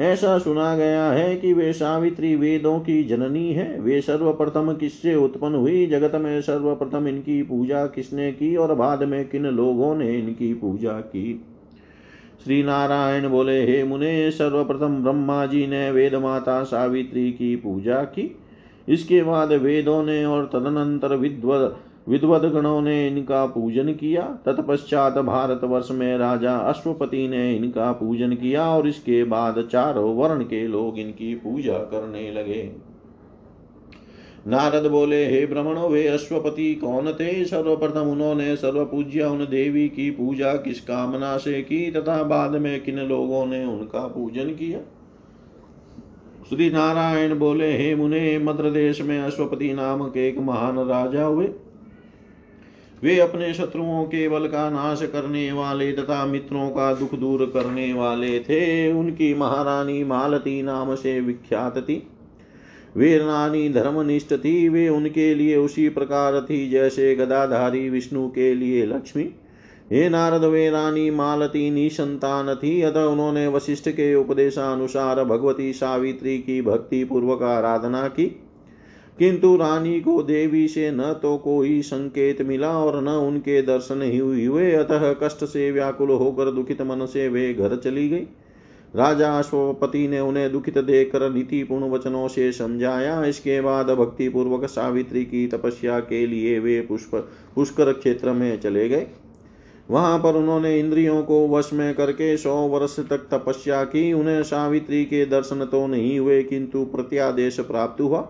ऐसा 0.00 0.38
सुना 0.38 0.76
गया 0.76 1.04
है 1.04 1.36
कि 1.36 1.52
वे 1.52 1.72
सावित्री 1.72 2.36
वेदों 2.36 2.80
की 2.80 3.04
जननी 3.04 3.52
है। 3.52 3.80
वे 3.80 4.00
सर्वप्रथम 4.00 4.72
किससे 4.72 5.14
उत्पन्न 5.14 5.54
हुई? 5.54 5.86
जगत 5.86 6.14
में 6.14 6.40
सर्वप्रथम 6.40 7.08
इनकी 7.08 7.42
पूजा 7.42 7.86
किसने 7.86 8.32
की 8.32 8.56
और 8.56 8.74
बाद 8.74 9.02
में 9.02 9.28
किन 9.28 9.46
लोगों 9.46 9.94
ने 9.94 10.18
इनकी 10.18 10.54
पूजा 10.54 10.92
की? 10.92 11.44
श्री 12.44 12.62
नारायण 12.62 13.28
बोले, 13.28 13.66
हे 13.66 13.84
मुने, 13.84 14.30
सर्वप्रथम 14.30 15.02
ब्रह्मा 15.02 15.46
जी 15.46 15.66
ने 15.66 15.90
वेद 15.90 16.14
माता 16.14 16.62
सावित्री 16.62 17.32
की 17.32 17.56
पूजा 17.56 18.02
की। 18.02 18.36
इसके 18.88 19.22
बाद 19.22 19.52
वेदों 19.52 20.02
ने 20.02 20.24
और 20.24 20.50
तदनंतर 20.52 21.16
विद्वत 21.16 21.78
विद्वद 22.10 22.44
गणों 22.44 22.82
ने 22.82 23.08
इनका 23.08 23.46
पूजन 23.46 23.92
किया। 23.92 24.38
तत्पश्चात 24.46 25.18
भारतवर्ष 25.18 25.88
में 25.90 26.18
राजा 26.18 26.56
अश्वपति 26.56 27.28
ने 27.28 27.56
इनका 27.56 27.92
पूजन 27.92 28.32
किया 28.32 28.76
और 28.76 28.88
इसके 28.88 29.24
बाद 29.24 29.68
चारों 29.72 30.16
वर्ण 30.16 30.42
के 30.42 30.66
लोग 30.66 30.98
इनकी 30.98 31.34
पूजा 31.34 31.78
करने 31.78 32.32
लगे। 32.32 32.90
नारद 34.46 34.90
बोले, 34.90 35.26
हे 35.26 35.46
ब्रह्मणो, 35.46 35.88
वे 35.88 36.06
अश्वपति 36.06 36.74
कौन 36.74 37.12
थे? 37.12 37.44
सर्वप्रथम 37.44 38.00
उन्होंने 38.00 38.56
सर्व 38.56 38.72
सर्वपूज्य 38.72 39.24
उन 39.24 39.38
देवी 39.38 39.88
की 39.88 40.10
पूजा 40.10 40.54
किस 40.54 40.80
कामना 40.80 41.36
से 41.36 41.62
की 41.62 41.90
तथा 41.90 42.22
बाद 42.22 42.50
में 42.50 42.80
किन 42.80 42.98
लोगों 42.98 43.46
ने 43.46 43.64
उनका 43.64 44.06
पूजन 44.06 44.44
किया? 44.44 44.78
श्री 46.48 46.70
नारायण 46.70 47.38
बोले, 47.38 47.78
हे 47.78 47.94
मुने 47.94 48.38
मद्र 48.38 48.70
देश 48.70 49.02
में 49.02 49.20
अश्वपति 49.20 49.72
नामक 49.72 50.16
एक 50.16 50.38
महान 50.38 50.78
राजा 50.78 51.24
हुए। 51.24 51.48
वे 53.02 53.18
अपने 53.20 53.54
शत्रुओं 53.54 54.04
के 54.04 54.28
बल 54.28 54.46
का 54.46 54.70
नाश 54.70 55.02
करने 55.02 55.52
वाले 55.52 55.92
तथा 55.92 56.26
मित्रों 56.26 56.70
का 56.70 56.94
दुख 56.94 57.14
दूर 57.14 57.50
करने 57.54 57.92
वाले 57.92 58.40
थे। 58.40 58.92
उनकी 58.92 59.34
महारानी 59.34 60.04
मालती 60.04 60.62
नाम 60.62 60.94
से 60.94 61.20
विख्यात 61.20 61.78
थी। 61.78 62.06
वे 62.96 63.18
रानी 63.18 63.68
धर्मनिष्ठ 63.68 64.32
थी। 64.32 64.68
वे 64.68 64.88
उनके 64.88 65.34
लिए 65.34 65.56
उसी 65.56 65.88
प्रकार 65.88 66.40
थी 66.40 66.70
जैसे 66.70 67.14
गदाधारी 67.14 67.90
विष्णु 67.90 68.28
के 68.28 68.54
लिए 68.54 68.86
लक्ष्मी। 68.86 69.30
हे 69.92 70.08
नारद, 70.08 70.44
वे 70.44 70.70
रानी 70.70 71.10
मालती 71.10 71.70
निसंतान 71.70 72.54
थी। 72.54 72.82
अतः 72.82 73.02
उन्होंने 73.02 73.46
वशिष्ठ 73.46 73.88
के 73.88 74.14
उपदेशानुसार 74.14 75.24
भगवती 75.24 75.72
सावित्री 75.72 76.38
की 76.38 76.62
भक्ति 76.62 77.04
पूर्वक 77.04 77.42
आराधना 77.42 78.08
की। 78.08 78.40
किंतु 79.20 79.56
रानी 79.56 80.00
को 80.00 80.22
देवी 80.22 80.66
से 80.68 80.90
न 80.90 81.12
तो 81.12 81.36
कोई 81.38 81.80
संकेत 81.82 82.40
मिला 82.42 82.70
और 82.78 83.02
न 83.02 83.08
उनके 83.08 83.60
दर्शन 83.62 84.02
ही 84.02 84.46
हुए। 84.46 84.70
अतः 84.72 85.12
कष्ट 85.12 85.44
से 85.44 85.70
व्याकुल 85.70 86.10
होकर 86.10 86.50
दुखित 86.50 86.80
मन 86.82 87.06
से 87.06 87.28
वे 87.28 87.52
घर 87.54 87.76
चली 87.76 88.08
गई। 88.08 88.26
राजा 88.96 89.32
अश्वपति 89.38 90.06
ने 90.08 90.20
उन्हें 90.20 90.50
दुखित 90.52 90.78
देखकर 90.78 91.30
नीतिपूर्ण 91.30 91.90
वचनों 91.90 92.26
से 92.28 92.50
समझाया। 92.52 93.24
इसके 93.24 93.60
बाद 93.60 93.90
भक्ति 93.90 94.28
पूर्वक 94.28 94.64
सावित्री 94.64 95.24
की 95.24 95.46
तपस्या 95.46 96.00
के 96.00 96.26
लिए 96.26 96.58
वे 96.58 96.80
पुष्प, 96.80 97.14
पुष्कर 97.54 97.92
क्षेत्र 97.92 98.32
में 98.32 98.60
चले 98.60 98.88
गए। 98.88 99.06
वहाँ 99.90 100.18
पर 100.18 100.36
उन्होंने 100.36 100.78
इंद्रियों 100.78 101.22
को 101.22 101.46
वश 101.48 101.70
में 101.72 101.94
करके 101.94 102.36
सौ 102.36 102.56
वर्ष 102.68 102.98
तक 103.00 103.28
तपस्या 103.32 103.84
की। 103.84 104.12
उन्हें 104.12 104.42
सावित्री 104.42 105.04
के 105.04 105.24
दर्शन 105.26 105.64
तो 105.64 105.86
नहीं 105.86 106.18
हुए, 106.18 106.42
किंतु 106.42 106.84
प्रत्यादेश 106.84 107.60
प्राप्त 107.60 108.00
हुआ। 108.00 108.28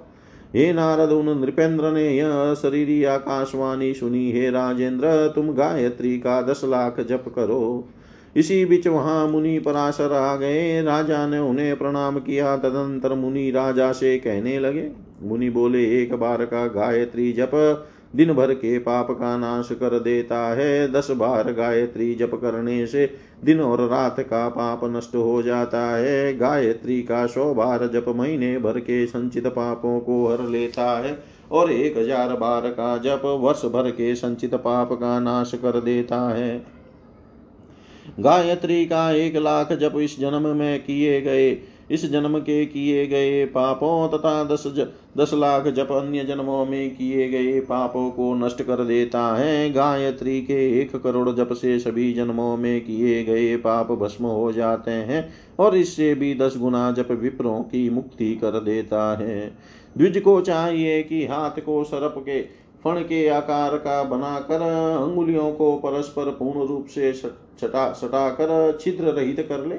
हे 0.56 0.72
नारद 0.72 1.10
उन 1.10 1.40
नृपेंद्र 1.40 1.92
ने 1.92 2.16
यह 2.16 2.54
शरीरी 2.54 3.04
आकाशवाणी 3.04 3.94
सुनी, 3.94 4.32
हे 4.32 4.50
राजेंद्र, 4.50 5.32
तुम 5.34 5.52
गायत्री 5.52 6.18
का 6.18 6.42
दस 6.42 6.60
लाख 6.64 7.00
जप 7.00 7.24
करो। 7.36 7.88
इसी 8.36 8.64
बीच 8.64 8.86
वहाँ 8.86 9.28
मुनि 9.28 9.58
पराशर 9.58 10.12
आ 10.12 10.36
गए। 10.36 10.82
राजा 10.82 11.26
ने 11.26 11.38
उन्हें 11.38 11.76
प्रणाम 11.76 12.18
किया। 12.18 12.56
तदंतर 12.56 13.14
मुनि 13.14 13.50
राजा 13.50 13.92
से 13.92 14.18
कहने 14.18 14.58
लगे। 14.58 14.90
मुनि 15.22 15.50
बोले, 15.50 16.02
एक 16.02 16.14
बार 16.14 16.44
का 16.44 16.66
गायत्री 16.66 17.32
जप 17.32 17.50
दिन 18.14 18.32
भर 18.32 18.52
के 18.54 18.78
पाप 18.78 19.10
का 19.10 19.36
नाश 19.36 19.68
कर 19.72 19.98
देता 19.98 20.38
है। 20.54 20.90
दस 20.92 21.10
बार 21.10 21.52
गायत्री 21.52 22.14
जप 22.14 22.30
करने 22.34 22.86
से 22.86 23.08
दिन 23.44 23.60
और 23.60 23.80
रात 23.88 24.20
का 24.20 24.48
पाप 24.48 24.80
नष्ट 24.86 25.14
हो 25.14 25.42
जाता 25.42 25.80
है। 25.96 26.36
गायत्री 26.36 27.00
का 27.02 27.26
सौ 27.26 27.52
बार 27.54 27.86
जप 27.86 28.08
महीने 28.08 28.58
भर 28.58 28.78
के 28.80 29.06
संचित 29.06 29.46
पापों 29.46 29.98
को 30.00 30.26
हर 30.28 30.48
लेता 30.48 30.90
है 30.98 31.16
और 31.50 31.72
एक 31.72 31.96
हज़ार 31.98 32.36
बार 32.36 32.68
का 32.70 32.96
जप 32.98 33.22
वर्ष 33.40 33.64
भर 33.64 33.90
के 33.90 34.14
संचित 34.14 34.54
पाप 34.54 34.92
का 34.92 35.18
नाश 35.20 35.54
कर 35.54 35.80
देता 35.80 36.20
है। 36.28 36.62
गायत्री 38.20 38.84
का 38.86 39.10
एक 39.10 39.36
लाख 39.36 39.72
जप 39.72 39.92
इस 39.96 40.18
जन्म 40.20 40.46
में 40.48 40.82
किए 40.82 41.20
गए। 41.20 41.52
इस 41.90 42.04
जन्म 42.10 42.38
के 42.38 42.64
किए 42.66 43.06
गए 43.06 43.44
पापों 43.46 44.08
तथा 44.08 44.42
दस 44.44 44.64
ज, 44.66 44.86
दस 45.18 45.30
लाख 45.34 45.66
जप 45.66 45.88
अन्य 45.92 46.24
जन्मों 46.24 46.64
में 46.66 46.90
किए 46.90 47.28
गए 47.28 47.60
पापों 47.60 48.10
को 48.10 48.34
नष्ट 48.34 48.62
कर 48.62 48.84
देता 48.84 49.22
है। 49.36 49.72
गायत्री 49.72 50.40
के 50.40 50.80
एक 50.80 50.96
करोड़ 50.96 51.28
जप 51.30 51.52
से 51.52 51.78
सभी 51.78 52.12
जन्मों 52.12 52.56
में 52.56 52.80
किए 52.80 53.22
गए 53.24 53.56
पाप 53.56 53.92
भस्म 53.92 54.24
हो 54.24 54.52
जाते 54.52 54.90
हैं 54.90 55.28
और 55.58 55.76
इससे 55.76 56.14
भी 56.14 56.34
दस 56.34 56.56
गुना 56.56 56.90
जप 56.92 57.10
विप्रों 57.12 57.60
की 57.62 57.88
मुक्ति 57.90 58.34
कर 58.34 58.60
देता 58.60 59.16
है। 59.16 59.40
द्विज 59.96 60.18
को 60.18 60.40
चाहिए 60.40 61.02
कि 61.02 61.26
हाथ 61.26 61.60
को 61.60 61.84
सरप 61.84 62.14
के 62.18 62.42
फण 62.84 63.00
के 63.00 63.26
आकार 63.28 63.76
का 63.76 64.02
बनाकर 64.04 64.62
अंगुलियों 64.62 65.50
को 65.52 65.72
परस्पर 65.76 66.30
पूर्ण 66.30 66.66
रूप 66.68 66.86
से 66.86 67.12
सटा 67.12 67.92
सटा 67.92 68.28
कर 68.30 68.78
छिद्र 68.80 69.04
रहित 69.04 69.46
कर 69.48 69.66
ले। 69.66 69.76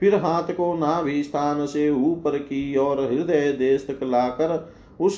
फिर 0.00 0.14
हाथ 0.14 0.42
को 0.42 0.74
नाभि 0.74 1.22
स्थान 1.22 1.66
से 1.66 1.90
ऊपर 1.90 2.38
की 2.38 2.76
और 2.76 3.12
हृदय 3.12 3.52
देश 3.52 3.86
तक 3.90 4.04
लाकर 4.04 4.72
उस, 5.00 5.16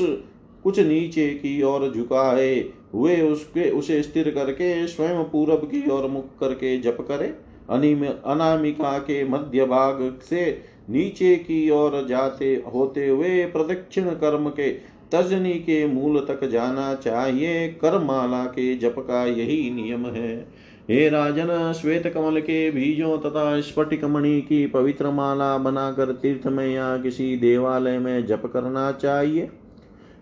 कुछ 0.62 0.78
नीचे 0.78 1.30
की 1.30 1.62
ओर 1.62 1.92
झुकाए। 1.96 2.64
हुए 2.94 3.20
उसके, 3.20 3.70
उसे 3.70 4.02
स्थिर 4.02 4.30
करके 4.30 4.86
स्वयं 4.86 5.24
पूरब 5.24 5.58
की 5.58 5.90
ओर 5.90 6.06
मुख 6.06 6.38
करके 6.40 6.78
जप 6.78 6.98
करे। 7.08 7.34
अनिम, 7.70 8.06
अनामिका 8.06 8.98
के 8.98 9.24
मध्य 9.24 9.64
भाग 9.64 10.18
से 10.30 10.60
नीचे 10.90 11.36
की 11.36 11.70
ओर 11.70 12.06
जाते, 12.08 12.62
होते 12.74 13.08
हुए 13.08 13.44
प्रदक्षिण 13.44 14.04
कर्म 14.04 14.48
के 14.48 14.70
तर्जनी 15.12 15.52
के 15.52 15.86
मूल 15.86 16.18
तक 16.20 16.44
जाना 16.44 16.94
चाहिए। 16.94 17.68
करमाला 17.68 18.44
के 18.44 18.76
जप 18.76 18.94
का 18.98 19.26
यही 19.26 19.70
नियम 19.70 20.06
है। 20.06 20.48
हे 20.90 21.08
राजन 21.08 21.72
श्वेत 21.72 22.06
कमल 22.14 22.40
के 22.40 22.70
बीजों 22.70 23.18
तथा 23.18 23.60
स्फटिक 23.60 24.04
मणि 24.04 24.40
की 24.40 24.66
पवित्र 24.66 25.10
माला 25.10 25.58
बनाकर 25.58 26.12
तीर्थ 26.12 26.46
में 26.46 26.66
या 26.68 26.96
किसी 26.96 27.36
देवालय 27.36 27.98
में 27.98 28.26
जप 28.26 28.50
करना 28.52 28.90
चाहिए। 28.92 29.44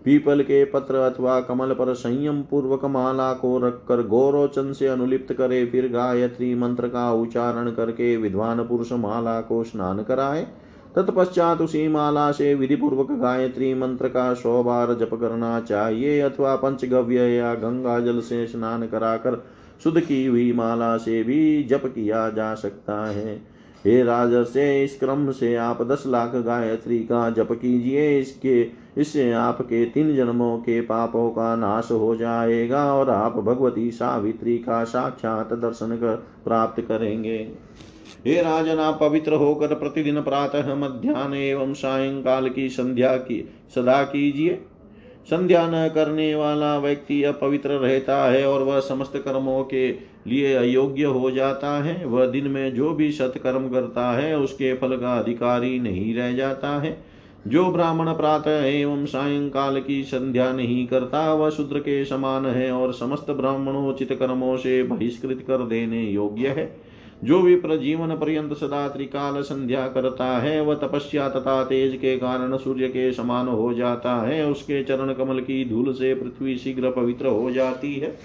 पीपल 0.04 0.42
के 0.42 0.64
पत्र 0.64 0.94
अथवा 0.94 1.40
कमल 1.40 1.72
पर 1.72 1.94
संयम 1.94 2.42
पूर्वक 2.42 2.84
माला 2.84 3.32
को 3.32 3.58
रखकर 3.58 4.06
गौरोचन 4.06 4.72
से 4.72 4.86
अनुलिप्त 4.86 5.32
करे, 5.32 5.64
फिर 5.66 5.88
गायत्री 5.88 6.54
मंत्र 6.54 6.88
का 6.88 7.12
उच्चारण 7.12 7.70
करके 7.70 8.16
विद्वान 8.16 8.64
पुरुष 8.64 8.92
माला 8.92 9.40
को 9.40 9.64
स्नान 9.64 10.02
कराए। 10.02 10.46
तत्पश्चात 10.96 11.60
उसी 11.60 11.88
माला 11.88 12.32
से 12.32 12.54
विधि 12.54 12.76
पूर्वक 12.76 13.12
गायत्री 13.12 13.74
मंत्र 13.74 14.08
का 14.08 14.32
सौ 14.34 14.62
बार 14.62 14.94
जप 14.94 15.14
करना 15.14 15.60
चाहिए 15.60 16.20
अथवा 16.20 16.56
पंचगव्य 16.56 17.28
या 17.28 17.54
गंगा 17.54 18.00
जल 18.00 18.20
से 18.20 18.46
स्नान 18.46 18.86
कराकर 18.86 19.44
शुद्ध 19.84 20.00
की 20.00 20.26
हुई 20.26 20.52
माला 20.52 20.96
से 20.96 21.22
भी 21.22 21.64
जप 21.64 21.82
किया 21.86 22.28
जा 22.30 22.54
सकता 22.54 23.10
है। 23.10 23.58
हे 23.86 24.02
राजर्षे, 24.02 24.84
इस 24.84 24.98
क्रम 24.98 25.30
से 25.30 25.54
आप 25.56 25.82
दस 25.82 26.04
लाख 26.06 26.34
गायत्री 26.34 26.98
का 26.98 27.30
जप 27.30 27.48
कीजिए। 27.52 28.20
इसके, 28.20 28.62
इससे 28.98 29.32
आपके 29.32 29.84
तीन 29.84 30.16
जन्मों 30.16 30.58
के 30.58 30.80
पापों 30.80 31.30
का 31.30 31.56
नाश 31.56 31.88
हो 31.90 32.16
जाएगा 32.16 32.94
और 32.94 33.10
आप 33.10 33.36
भगवती 33.36 33.90
सावित्री 33.90 34.58
का 34.58 34.84
साक्षात 34.84 35.52
दर्शन 35.52 35.96
कर, 35.96 36.16
प्राप्त 36.44 36.80
करेंगे। 36.80 37.50
हे 38.26 38.42
राजन, 38.42 38.78
आप 38.78 38.98
पवित्र 39.00 39.34
होकर 39.34 39.74
प्रतिदिन 39.74 40.20
प्रातः, 40.22 40.74
मध्यान्ह 40.74 41.36
एवं 41.36 41.72
सायंकाल 41.72 42.48
की 42.48 42.68
संध्या 42.68 43.16
की, 43.16 43.48
सदा 43.74 44.02
कीजिए। 44.02 44.62
संध्या 45.30 45.66
न 45.68 45.88
करने 45.94 46.34
वाला 46.34 46.78
व्यक्ति 46.78 47.22
अपवित्र 47.22 47.70
रहता 47.70 48.30
है 48.30 48.46
और 48.46 48.62
वह 48.62 48.80
समस्त 48.80 49.12
कर्मों 49.16 49.64
के 49.64 49.92
लिए 50.26 50.54
अयोग्य 50.54 51.04
हो 51.04 51.30
जाता 51.30 51.82
है। 51.82 52.06
वह 52.06 52.26
दिन 52.26 52.48
में 52.48 52.74
जो 52.74 52.90
भी 52.90 53.12
सत्कर्म 53.12 53.68
करता 53.68 54.16
है, 54.18 54.38
उसके 54.38 54.74
फल 54.74 54.96
का 54.96 55.18
अधिकारी 55.18 55.78
नहीं 55.78 56.14
रह 56.14 56.32
जाता 56.32 56.80
है। 56.80 57.04
जो 57.46 57.64
ब्राह्मण 57.64 58.12
प्रातः 58.12 58.64
एवं 58.64 59.06
सायंकाल 59.06 59.80
की 59.80 60.02
संध्या 60.04 60.52
नहीं 60.52 60.86
करता, 60.86 61.34
वह 61.34 61.50
शूद्र 61.50 61.78
के 61.78 62.04
समान 62.04 62.46
है 62.46 62.72
और 62.72 62.92
समस्त 62.92 63.30
ब्राह्मणोचित 63.30 64.12
कर्मों 64.12 64.56
से 64.56 64.82
बहिष्कृत 64.82 65.44
कर 65.48 65.56
देने 65.56 66.02
योग्य 66.02 66.48
है। 66.48 66.87
जो 67.24 67.40
भी 67.42 67.56
प्रजीवन 67.56 68.16
पर्यंत 68.16 68.52
सदा 68.52 68.88
त्रिकाल 68.88 69.42
संध्या 69.42 69.88
करता 69.88 70.38
है, 70.38 70.60
वह 70.60 70.74
तपस्या 70.74 71.28
तथा 71.28 71.64
तेज 71.64 71.96
के 71.96 72.16
कारण 72.16 72.56
सूर्य 72.56 72.88
के 72.88 73.12
समान 73.12 73.48
हो 73.48 73.74
जाता 73.74 74.14
है। 74.26 74.50
उसके 74.50 74.82
चरण 74.84 75.12
कमल 75.12 75.40
की 75.40 75.64
धूल 75.64 75.92
से 75.92 76.14
पृथ्वी 76.14 76.56
शीघ्र 76.56 76.90
पवित्र 76.90 77.26
हो 77.26 77.50
जाती 77.50 77.94
है। 77.94 78.18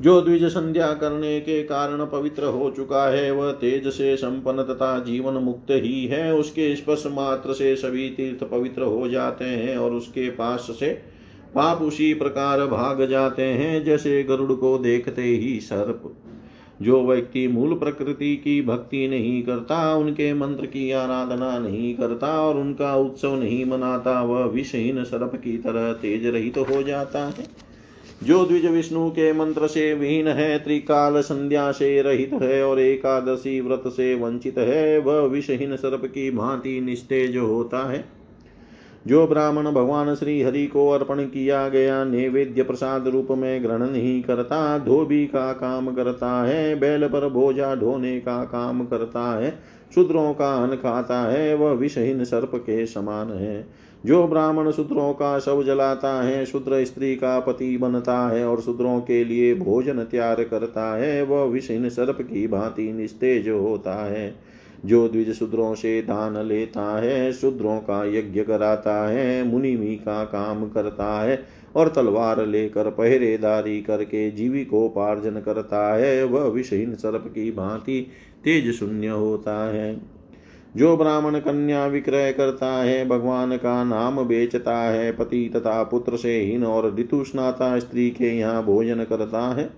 जो 0.00 0.20
द्विज 0.20 0.44
संध्या 0.44 0.92
करने 0.94 1.40
के 1.40 1.62
कारण 1.62 2.04
पवित्र 2.06 2.44
हो 2.44 2.70
चुका 2.70 3.08
है, 3.08 3.30
वह 3.30 3.52
तेज 3.52 3.88
से 3.88 4.16
संपन्न 4.16 4.62
तथा 4.62 4.98
जीवन 4.98 5.32
मुक्त 5.32 5.70
ही 5.70 6.06
है। 6.06 6.34
उसके 6.34 6.76
स्पर्श 6.76 7.04
मात्र 7.06 7.52
से 7.52 7.76
सभी 7.76 8.08
तीर्थ 8.08 8.44
पवित्र 8.44 8.82
हो 8.82 9.08
जाते 9.08 9.44
हैं 9.44 9.76
और 9.76 9.92
उसके 9.92 10.30
पास 10.30 10.60
से 10.60 10.90
पाप 11.54 11.82
उसी 11.82 12.14
प्रकार 12.14 12.66
भाग 12.66 13.06
जाते 13.06 13.42
हैं, 13.42 13.84
जैसे 13.84 14.22
गरुड़ 14.22 14.52
को 14.52 14.78
देखते 14.78 15.22
ही 15.22 15.60
सर्प। 15.60 16.29
जो 16.82 17.06
व्यक्ति 17.06 17.48
मूल 17.48 17.74
प्रकृति 17.74 18.36
की 18.36 18.62
भक्ति 18.62 19.08
नहीं 19.08 19.42
करता, 19.42 19.94
उनके 19.94 20.34
मंत्र 20.34 20.66
की 20.66 20.90
आराधना 20.90 21.58
नहीं 21.58 21.94
करता 21.94 22.40
और 22.40 22.56
उनका 22.56 22.96
उत्सव 22.96 23.34
नहीं 23.34 23.64
मनाता, 23.64 24.22
वह 24.22 24.44
विषहीन 24.44 25.04
सर्प 25.04 25.32
की 25.34 25.58
तरह 25.58 25.92
तेज 25.92 26.26
रहित 26.26 26.54
तो 26.54 26.64
हो 26.64 26.82
जाता 26.82 27.26
है। 27.26 27.70
जो 28.22 28.44
द्विज 28.44 28.66
विष्णु 28.66 29.10
के 29.10 29.32
मंत्र 29.32 29.66
से 29.66 29.94
विहीन 29.94 30.28
है, 30.28 30.58
त्रिकाल 30.58 31.20
संध्या 31.20 31.72
से 31.72 32.02
रहित 32.02 32.30
है 32.32 32.64
और 32.64 32.80
एकादशी 32.80 33.60
व्रत 33.60 33.82
से 33.86 34.14
वंचित 34.14 34.58
है, 34.58 34.98
वह 34.98 35.20
विषहीन 35.20 35.76
सर्प 35.76 36.04
की 36.04 36.30
भांति 36.30 36.80
निस्तेज 36.80 37.36
होता 37.36 37.90
है। 37.90 38.19
जो 39.06 39.26
ब्राह्मण 39.26 39.64
भगवान 39.64 40.14
श्री 40.14 40.42
हरि 40.42 40.66
को 40.66 40.88
अर्पण 40.88 41.22
किया 41.22 41.68
गया, 41.68 42.04
नैवेद्य 42.04 42.62
प्रसाद 42.62 43.08
रूप 43.08 43.28
में 43.30 43.62
ग्रहण 43.62 43.90
नहीं 43.90 44.22
करता, 44.22 44.78
धोबी 44.78 45.26
का 45.26 45.52
काम 45.52 45.94
करता 45.94 46.44
है, 46.44 46.80
बैल 46.80 47.08
पर 47.08 47.28
भोजा 47.28 47.74
ढोने 47.74 48.20
का 48.20 48.44
काम 48.44 48.86
करता 48.86 49.38
है, 49.38 49.58
शूद्रों 49.94 50.34
का 50.34 50.62
अन्न 50.62 50.74
खाता 50.74 51.30
है, 51.30 51.54
वह 51.54 51.72
विषहीन 51.72 52.24
सर्प 52.24 52.50
के 52.54 52.86
समान 52.86 53.32
है। 53.32 53.66
जो 54.06 54.26
ब्राह्मण 54.28 54.70
शूद्रों 54.70 55.12
का 55.12 55.38
शव 55.38 55.64
जलाता 55.64 56.22
है, 56.22 56.46
शूद्र 56.46 56.84
स्त्री 56.84 57.16
का 57.16 57.40
पति 57.40 57.76
बनता 57.76 58.28
है 58.28 58.44
और 58.44 58.60
शूद्रों 58.60 59.00
के 59.00 59.24
लिए 59.24 59.54
भोजन 59.54 59.98
तैयार 59.98 60.44
करता 60.44 60.96
है, 60.96 61.22
वह 61.22 61.44
विषहीन 61.44 61.88
सर्प 61.88 62.18
की 62.20 62.46
भांति 62.46 62.92
निस्तेज 62.92 63.48
होता 63.48 64.06
है। 64.06 64.49
जो 64.84 65.08
द्विज 65.08 65.32
शूद्रों 65.32 65.74
से 65.74 66.02
दान 66.02 66.46
लेता 66.46 67.00
है, 67.00 67.32
शूद्रों 67.32 67.78
का 67.78 68.04
यज्ञ 68.18 68.42
कराता 68.42 69.08
है, 69.08 69.44
मुनिमी 69.44 69.96
का 69.96 70.24
काम 70.24 70.68
करता 70.68 71.22
है 71.22 71.42
और 71.76 71.88
तलवार 71.88 72.46
लेकर 72.46 72.90
पहरेदारी 72.90 73.80
करके 73.80 74.30
जीविकोपार्जन 74.30 75.40
करता 75.40 75.94
है, 75.94 76.24
वह 76.24 76.44
विषहीन 76.44 76.94
सर्प 76.94 77.24
की 77.26 77.50
भांति 77.50 78.06
तेज 78.44 78.74
शून्य 78.74 79.08
होता 79.08 79.72
है। 79.72 80.20
जो 80.76 80.96
ब्राह्मण 80.96 81.38
कन्या 81.38 81.86
विक्रय 81.86 82.32
करता 82.32 82.82
है, 82.82 83.08
भगवान 83.08 83.56
का 83.56 83.84
नाम 83.84 84.24
बेचता 84.24 84.76
है, 84.76 85.12
पति 85.12 85.50
तथा 85.56 85.82
पुत्र 85.82 86.16
से 86.16 86.40
हीन 86.40 86.64
और 86.64 86.96
ऋतुस्नाता 86.98 87.78
स्त्री 87.78 88.10
के 88.10 88.38
यहाँ 88.38 88.64
भोजन 88.64 89.04
करता 89.04 89.54
है। 89.54 89.70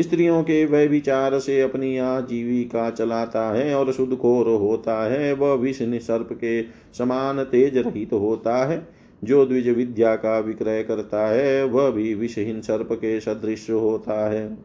स्त्रियों 0.00 0.42
के 0.42 0.64
व्यभिचार 0.64 1.38
से 1.38 1.60
अपनी 1.60 1.98
आजीविका 1.98 2.90
चलाता 2.90 3.52
है 3.52 3.74
और 3.74 3.92
शुद्ध 3.92 4.16
खोर 4.16 4.46
होता 4.46 5.10
है। 5.10 5.32
वह 5.32 5.54
विष 5.54 5.78
सर्प 5.82 6.28
के 6.32 6.62
समान 6.98 7.42
तेज 7.44 7.76
रहित 7.78 8.10
तो 8.10 8.18
होता 8.18 8.64
है, 8.66 8.88
जो 9.24 9.44
द्विज 9.46 9.68
विद्या 9.68 10.16
का 10.16 10.38
विक्रय 10.38 10.82
करता 10.82 11.26
है। 11.26 11.64
वह 11.64 11.90
भी 11.90 12.14
विषहीन 12.14 12.60
सर्प 12.60 12.88
के 12.92 13.20
सदृश 13.20 13.70
होता 13.70 14.30
है। 14.30 14.58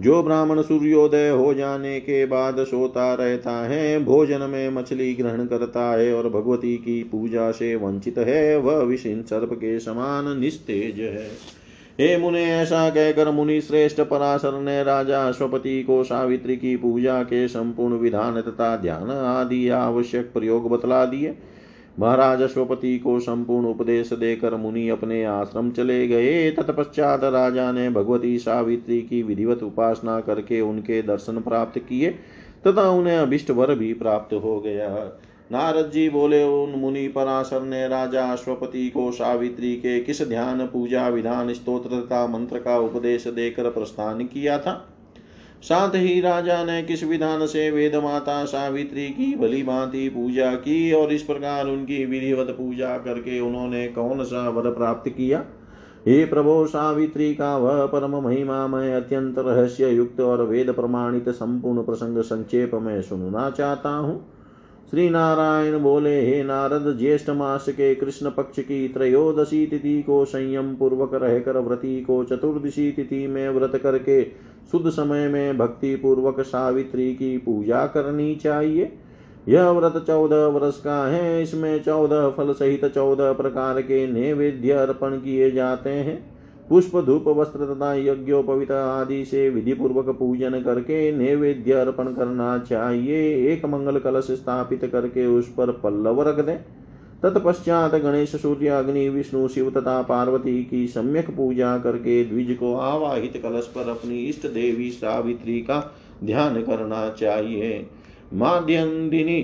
जो 0.00 0.22
ब्राह्मण 0.22 0.62
सूर्योदय 0.62 1.28
हो 1.28 1.54
जाने 1.54 2.00
के 2.00 2.26
बाद 2.26 2.64
सोता 2.64 3.14
रहता 3.14 3.66
है, 3.66 4.04
भोजन 4.04 4.40
में 4.40 4.70
मछली 4.70 5.14
ग्रहण 5.14 5.46
करता 5.46 5.98
है 5.98 6.14
और 6.14 6.28
भगवती 6.28 6.76
की 6.76 7.02
पूजा 7.02 7.50
से 7.50 7.74
वंचित 7.76 8.18
है। 8.18 8.56
वह 8.58 8.78
विषिन 8.78 9.22
सर्प 9.22 9.52
के 9.52 9.80
समान 9.80 10.40
निस्तेज 10.40 11.00
है। 11.00 11.59
हे 12.00 12.16
मुने, 12.18 12.44
ऐसा 12.44 12.90
कहकर 12.90 13.30
मुनि 13.30 13.60
श्रेष्ठ 13.60 14.00
पराशर 14.00 14.60
ने 14.60 14.82
राजा 14.84 15.28
अश्वपति 15.28 15.82
को 15.82 16.04
सावित्री 16.04 16.56
की 16.56 16.76
पूजा 16.76 17.22
के 17.22 17.48
संपूर्ण 17.48 17.94
विधान 17.94 18.40
तथा 18.40 18.76
ध्यान 18.76 19.10
आदि 19.10 19.68
आवश्यक 19.68 20.32
प्रयोग 20.32 20.70
बतला 20.70 21.04
दिए। 21.04 21.36
महाराज 21.98 22.42
अश्वपति 22.42 22.98
को 22.98 23.20
संपूर्ण 23.20 23.66
उपदेश 23.66 24.12
देकर 24.12 24.54
मुनि 24.54 24.88
अपने 24.88 25.24
आश्रम 25.24 25.70
चले 25.70 26.06
गए। 26.08 26.50
तत्पश्चात 26.50 27.24
राजा 27.24 27.72
ने 27.72 27.90
भगवती 27.90 28.38
सावित्री 28.38 29.00
की 29.02 29.22
विधिवत 29.22 29.62
उपासना 29.62 30.20
करके 30.20 30.60
उनके 30.60 31.02
दर्शन 31.02 31.40
प्राप्त 31.40 31.78
किए 31.78 32.10
तथा 32.66 32.88
उन्हें 32.90 33.18
अभिष्ट 33.18 33.50
वर 33.50 33.74
भी 33.74 33.92
प्राप्त 33.94 34.34
हो 34.34 34.60
गया। 34.60 34.88
नारद 35.52 35.90
जी 35.90 36.08
बोले, 36.08 36.44
उन 36.44 36.80
मुनि 36.80 37.08
पराशर 37.08 37.62
ने 37.62 37.88
राजा 37.88 38.24
अश्वपति 38.24 38.88
को 38.88 39.12
सावित्री 39.12 39.76
के 39.76 40.00
किस 40.00 40.28
ध्यान 40.28 40.66
पूजा 40.66 41.08
विधान 41.08 41.52
स्त्रोत्र 41.52 42.00
तथा 42.00 42.26
मंत्र 42.26 42.58
का 42.58 42.78
उपदेश 42.78 43.26
देकर 43.26 43.70
प्रस्थान 43.70 44.24
किया 44.24 44.58
था? 44.58 44.86
साथ 45.62 45.88
ही 45.88 46.20
राजा 46.20 46.64
ने 46.64 46.82
किस 46.82 47.04
विधान 47.04 47.46
से 47.46 47.70
वेद 47.70 47.96
माता 47.96 48.44
सावित्री 48.44 49.08
की 49.08 49.36
भली 49.36 49.62
भांति 49.62 50.08
पूजा 50.08 50.54
की 50.54 50.92
और 50.92 51.12
इस 51.12 51.22
प्रकार 51.22 51.66
उनकी 51.66 52.04
विधिवत 52.04 52.46
पूजा 52.50 52.98
करके 52.98 53.40
उन्होंने 53.40 53.88
कौन 53.88 54.24
सा 54.24 54.48
वर 54.48 54.70
प्राप्त 54.70 55.10
किया? 55.10 55.44
हे 56.08 56.24
प्रभो, 56.24 56.66
सावित्री 56.66 57.34
का 57.34 57.56
वह 57.56 57.86
परम 57.86 58.16
महिमा 58.16 58.66
मैं 58.66 58.94
अत्यंत 58.94 59.38
रहस्य 59.38 59.88
युक्त 59.88 60.20
और 60.20 60.42
वेद 60.42 60.70
प्रमाणित 60.70 61.28
संपूर्ण 61.28 61.82
प्रसंग 61.82 62.18
संक्षेप 62.18 62.70
में 62.74 63.02
सुनना 63.02 63.50
चाहता 63.50 63.88
हूँ। 63.88 64.39
श्री 64.88 65.10
नारायण 65.10 65.78
बोले, 65.78 66.20
हे 66.20 66.42
नारद, 66.42 66.98
ज्येष्ठ 66.98 67.30
मास 67.30 67.64
के 67.68 67.94
कृष्ण 67.94 68.30
पक्ष 68.30 68.58
की 68.58 68.88
त्रयोदशी 68.88 69.66
तिथि 69.66 70.02
को 70.02 70.24
संयम 70.24 70.74
पूर्वक 70.76 71.14
रहकर 71.14 71.58
व्रती 71.58 72.00
को 72.00 72.24
चतुर्दशी 72.24 72.92
तिथि 72.92 73.26
में 73.26 73.48
व्रत 73.48 73.76
करके 73.82 74.24
शुद्ध 74.72 74.90
समय 74.90 75.28
में 75.28 75.58
भक्ति 75.58 75.94
पूर्वक 75.96 76.40
सावित्री 76.40 77.14
की 77.14 77.38
पूजा 77.38 77.86
करनी 77.86 78.34
चाहिए। 78.34 78.92
यह 79.48 79.70
व्रत 79.70 80.04
चौदह 80.06 80.46
वर्ष 80.46 80.80
का 80.80 81.06
है। 81.08 81.42
इसमें 81.42 81.82
चौदह 81.82 82.28
फल 82.28 82.52
सहित 82.52 82.84
चौदह 82.84 83.32
प्रकार 83.32 83.80
के 83.82 84.06
नैवेद्य 84.06 84.72
अर्पण 84.72 85.10
किए 85.10 85.50
जाते 85.50 85.90
हैं। 85.90 86.39
पुष्प 86.70 86.96
धूप 86.96 87.28
वस्त्र 87.28 87.74
तथा 87.74 87.94
यज्ञोपवित 87.94 88.70
आदि 88.70 89.24
से 89.24 89.48
विधि 89.50 89.72
पूर्वक 89.74 90.08
पूजन 90.08 90.60
करके 90.62 91.12
नैवेद्य 91.12 91.72
अर्पण 91.72 92.12
करना 92.12 92.58
चाहिए 92.58 93.22
एक 93.52 93.64
मंगल 93.64 93.98
कलश 93.98 94.26
स्थापित 94.30 94.84
करके 94.92 95.26
उस 95.26 95.48
पर 95.48 95.70
पल्लव 95.70 96.22
रख 96.22 96.40
दें 96.40 96.56
तत्पश्चात 97.22 97.94
गणेश 97.94 98.36
सूर्य 98.36 98.68
अग्नि 98.68 99.08
विष्णु, 99.08 99.48
शिव 99.48 99.70
तथा 99.70 100.02
पार्वती 100.02 100.64
की 100.64 100.86
सम्यक 100.86 101.30
पूजा 101.30 101.78
करके 101.78 102.24
द्विज 102.24 102.56
को 102.60 102.74
आवाहित 102.74 103.40
कलश 103.42 103.66
पर 103.66 103.88
अपनी 103.88 104.18
इष्ट 104.18 104.46
देवी 104.46 104.90
सावित्री 104.90 105.60
का 105.60 105.94
ध्यान 106.24 106.62
करना 106.62 107.08
चाहिए। 107.10 107.86
माध्यन्दिनी 108.34 109.42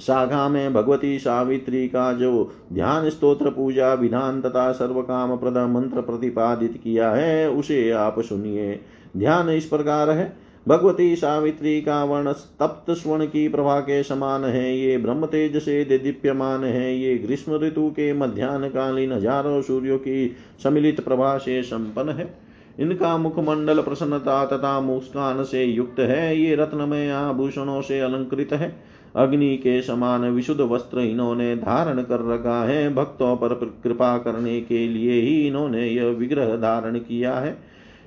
शाखा 0.00 0.48
में 0.48 0.72
भगवती 0.72 1.18
सावित्री 1.18 1.88
का 1.88 2.12
जो 2.12 2.52
ध्यान 2.72 3.10
स्तोत्र 3.10 3.50
पूजा 3.50 3.92
विधान 3.94 4.40
तथा 4.40 4.72
सर्व 4.72 5.00
काम 5.02 5.36
प्रद 5.36 5.56
मंत्र 5.70 6.00
प्रतिपादित 6.00 6.80
किया 6.84 7.10
है, 7.10 7.50
उसे 7.50 7.90
आप 7.90 8.20
सुनिए। 8.20 8.80
ध्यान 9.16 9.50
इस 9.50 9.64
प्रकार 9.64 10.10
है। 10.10 10.36
भगवती 10.68 11.16
सावित्री 11.16 11.80
का 11.80 12.04
वर्ण 12.04 12.32
तप्त 12.32 12.90
स्वर्ण 12.90 13.26
की 13.26 13.48
प्रभा 13.48 13.80
के 13.80 14.02
समान 14.02 14.44
है। 14.44 14.78
ये 14.78 14.96
ब्रह्म 14.98 15.26
तेज 15.26 15.56
से 15.56 15.84
दीप्यमान 15.84 16.64
है। 16.64 16.96
ये 16.98 17.16
ग्रीष्म 17.18 17.54
ऋतु 17.54 17.88
के 17.90 18.12
मध्यान्ह 18.12 18.68
कालीन 18.68 19.12
हज़ारों 19.12 19.62
सूर्यों 19.62 19.98
की 19.98 20.36
सम्मिलित 20.62 21.00
प्रभा 21.00 21.38
से 21.38 21.62
संपन्न 21.62 22.08
है। 22.08 22.34
इनका 22.80 23.16
मुखमंडल 23.18 23.80
प्रसन्नता 23.82 24.44
तथा 24.46 24.80
मुस्कान 24.80 25.44
से 25.44 25.64
युक्त 25.64 26.00
है। 26.00 26.38
ये 26.38 26.54
रत्नमय 26.54 27.10
आभूषणों 27.10 27.80
से 27.82 28.00
अलंकृत 28.00 28.52
है। 28.52 28.95
अग्नि 29.16 29.56
के 29.56 29.82
समान 29.82 30.20
विशुद्ध 30.20 30.60
वस्त्र 30.60 31.00
इन्होंने 31.00 31.56
धारण 31.56 32.02
कर 32.02 32.34
रखा 32.34 32.64
है। 32.64 32.94
भक्तों 32.94 33.36
पर 33.36 33.54
कृपा 33.84 34.18
करने 34.18 34.60
के 34.60 34.88
लिए 34.88 35.20
ही 35.20 35.46
इन्होंने 35.46 35.88
यह 35.88 36.04
विग्रह 36.04 36.56
धारण 36.56 36.98
किया 36.98 37.34
है। 37.34 37.58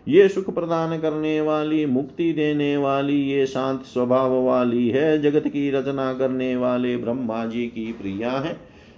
ये 0.08 0.28
सुख 0.28 0.56
प्रदान 0.56 1.00
करने 1.00 1.42
वाली, 1.42 1.86
मुक्ति 1.86 2.34
देने 2.34 2.78
वाली, 2.78 3.22
ये 3.22 3.46
शांत 3.46 3.82
स्वभाव 3.82 4.44
वाली 4.44 4.90
है। 4.90 5.22
जगत 5.22 5.48
की 5.48 5.72
रचना 5.72 6.14
करने 6.14 6.56
वाले 6.56 6.98
ब्रह्मा 6.98 7.46
जी 7.46 7.68
की 7.68 7.94
प्रिया 7.94 8.32
है। 8.32 8.58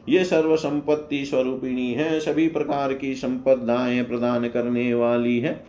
ये 0.10 0.24
सर्व 0.24 0.56
संपत्ति 0.56 1.26
स्वरूपिणी 1.26 1.94
है। 1.94 2.20
सभी 2.20 2.48
प्रकार 2.48 2.94
की 2.94 3.16
संपदाएँ 3.16 4.04
प्रदान 4.04 4.48
करने 4.48 4.94
वाली 4.94 5.40
है। 5.40 5.64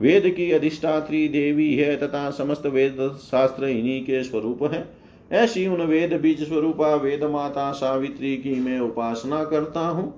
वेद 0.00 0.34
की 0.36 0.52
अधिष्ठात्री 0.52 1.28
देवी 1.28 1.74
है 1.74 1.96
तथा 1.96 2.30
समस्त 2.30 2.66
वेद 2.66 3.16
शास्त्र 3.18 3.64
इन्हीं 3.64 4.02
के 4.02 4.22
स्वरूप 4.22 4.62
है। 4.62 5.01
ऐसी 5.32 5.66
उन 5.66 5.82
वेद 5.82 6.12
बीज 6.20 6.48
स्वरूपा 6.48 6.94
वेद 6.94 7.24
माता 7.24 7.70
सावित्री 7.72 8.36
की 8.36 8.54
मैं 8.60 8.80
उपासना 8.80 9.44
करता 9.44 9.80
हूँ। 9.80 10.12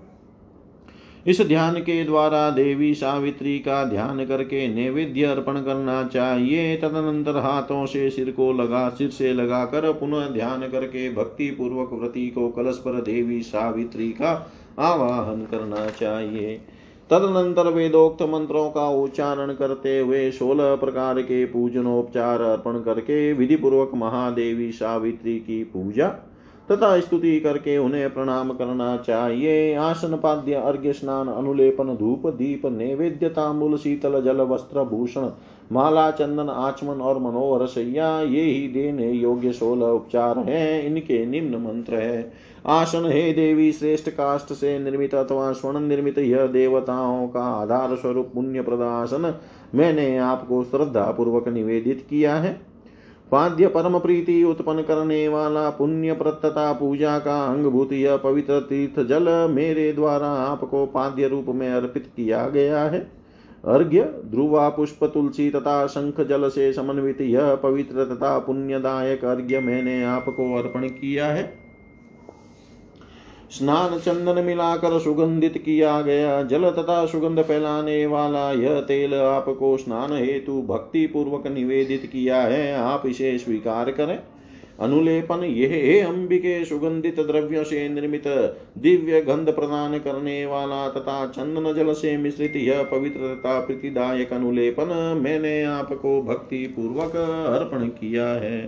इस 1.27 1.41
ध्यान 1.41 1.77
के 1.77 2.03
द्वारा 2.05 2.51
देवी 2.51 2.95
सावित्री 2.95 3.59
का 3.59 3.85
ध्यान 3.85 4.25
करके 4.27 4.67
नैवेद्य 4.69 5.25
अर्पण 5.25 5.61
करना 5.63 6.03
चाहिए। 6.05 6.77
तदनंतर 6.77 7.37
हाथों 7.37 7.87
से 7.87 8.11
सिर 8.11 8.31
को 8.31 8.53
लगा, 8.53 8.89
सिर 8.89 9.11
से 9.11 9.33
लगाकर 9.33 9.93
पुनः 9.93 10.29
ध्यान 10.29 10.69
करके 10.69 11.09
भक्ति 11.13 11.51
पूर्वक 11.51 11.93
व्रति 11.93 12.27
को 12.29 12.49
कलश 12.49 12.77
पर 12.77 13.01
देवी 13.03 13.41
सावित्री 13.43 14.09
का 14.09 14.51
आवाहन 14.79 15.47
करना 15.51 15.87
चाहिए। 15.91 16.61
तदनंतर 17.15 17.69
वेदोक्त 17.69 18.23
मंत्रों 18.23 18.71
का 18.71 18.89
उच्चारण 18.89 19.53
करते 19.53 19.99
हुए 19.99 20.31
सोलह 20.31 20.75
प्रकार 20.77 21.21
के 21.23 21.45
पूजनोपचार 21.45 22.41
अर्पण 22.41 22.79
करके 22.81 23.33
विधि 23.33 23.57
पूर्वक 23.57 23.91
महादेवी 23.95 24.73
सावित्री 24.73 25.39
की 25.39 25.65
पूजा 25.65 26.09
तथा 26.69 27.01
स्तुति 27.01 27.41
करके 27.41 27.79
उन्हें 27.79 28.15
प्रणाम 28.15 28.51
करना 28.51 28.97
चाहिए। 28.97 29.75
आसन, 29.75 30.17
पाद्य, 30.17 30.55
अर्घ्य, 30.55 30.93
स्नान, 30.93 31.29
अनुलेपन, 31.29 31.95
धूप, 31.97 32.27
दीप, 32.27 32.67
नैवेद्य, 32.67 33.29
तांबुल, 33.29 33.77
शीतल, 33.77 34.21
जल, 34.23 34.41
वस्त्र, 34.41 34.85
भूषण, 34.85 35.29
माला, 35.73 36.11
चंदन, 36.11 36.49
आचमन 36.49 37.01
और 37.01 37.19
मनोहर 37.19 37.67
सैया, 37.67 38.21
ये 38.21 38.43
ही 38.43 38.69
देने 38.69 39.11
योग्य 39.13 39.53
सोलह 39.53 39.87
उपचार 39.87 40.39
हैं। 40.39 40.83
इनके 40.83 41.27
निम्न 41.27 41.57
मंत्र 41.57 41.95
है। 41.95 42.33
आसन 42.67 43.05
हे 43.07 43.33
देवी 43.33 43.73
श्रेष्ठ 43.73 44.09
काष्ट 44.09 44.53
से 44.53 44.79
निर्मित 44.79 45.15
अथवा 45.15 45.53
स्वर्ण 45.53 45.81
निर्मित 45.81 46.19
यह 46.19 46.47
देवताओं 46.47 47.27
का 47.29 47.41
आधार 47.41 47.97
स्वरूप 47.97 48.31
पुण्य 48.35 48.63
प्रदासन 48.63 49.35
मैंने 49.75 50.17
आपको 50.19 50.63
श्रद्धा 50.65 51.11
पूर्वक 51.11 51.49
निवेदित 51.49 52.07
किया 52.11 52.35
है। 52.35 52.53
पाद्य 53.33 53.67
परम 53.67 53.99
प्रीति 53.99 54.43
उत्पन्न 54.45 54.83
करने 54.83 55.27
वाला 55.29 55.71
पुण्य 55.71 56.13
प्रतता 56.13 56.73
पूजा 56.73 57.19
का 57.19 57.45
अंगभूत 57.45 57.93
यह 57.93 58.17
पवित्र 58.17 58.61
तीर्थ 58.61 59.01
जल 59.01 59.29
मेरे 59.51 59.93
द्वारा 59.93 60.29
आपको 60.29 60.87
पाद्य 60.87 61.29
रूप 61.29 61.47
में 61.49 61.69
अर्पित 61.71 62.07
किया 62.17 62.49
गया 62.49 62.79
है। 62.79 62.99
अर्घ्य, 63.65 64.03
ध्रुवा, 64.03 64.69
पुष्प, 64.69 65.05
तुलसी 65.05 65.51
तथा 65.51 65.87
शंख 65.87 66.21
जल 66.21 66.49
से 66.49 66.73
समन्वित 66.73 67.21
यह 67.21 67.55
पवित्र 67.55 68.05
तथा 68.05 68.39
पुण्यदायक 68.39 69.25
अर्घ्य 69.25 69.61
मैंने 69.61 70.03
आपको 70.05 70.55
अर्पण 70.55 70.89
किया 70.89 71.27
है। 71.27 71.64
स्नान 73.55 73.99
चंदन 73.99 74.45
मिलाकर 74.45 74.99
सुगंधित 74.99 75.59
किया 75.59 76.01
गया। 76.01 76.43
जल 76.43 76.71
तथा 76.71 77.07
सुगंध 77.07 77.43
फैलाने 77.43 78.07
वाला 78.07 78.51
यह 78.53 78.81
तेल 78.81 79.15
आपको 79.15 79.77
स्नान 79.77 80.13
हेतु 80.13 80.63
भक्ति 80.63 81.07
पूर्वक 81.07 81.47
निवेदित 81.47 82.07
किया 82.07 82.41
है। 82.43 82.75
आप 82.75 83.03
इसे 83.07 83.39
स्वीकार 83.39 83.91
करें। 83.91 84.19
अनुलेपन, 84.81 85.45
यह 85.45 86.07
अंबिके 86.07 86.65
सुगंधित 86.65 87.21
द्रव्य 87.21 87.65
से 87.65 87.89
निर्मित, 87.89 88.23
दिव्य 88.79 89.21
गंध 89.21 89.53
प्रदान 89.53 89.99
करने 89.99 90.47
वाला 90.47 90.89
तथा 90.89 91.27
चंदन 91.27 91.73
जल 91.75 91.93
से 91.93 92.17
मिश्रित 92.17 92.57
यह 92.57 92.83
पवित्र 92.83 93.35
तथा 93.35 93.59
प्रीतिदायक 93.61 94.33
अनुलेपन 94.33 95.21
मैंने 95.25 95.63
आपको 95.65 96.23
भक्ति 96.23 96.67
पूर्वक 96.67 97.17
अर्पण 97.51 97.87
किया 97.87 98.27
है। 98.27 98.67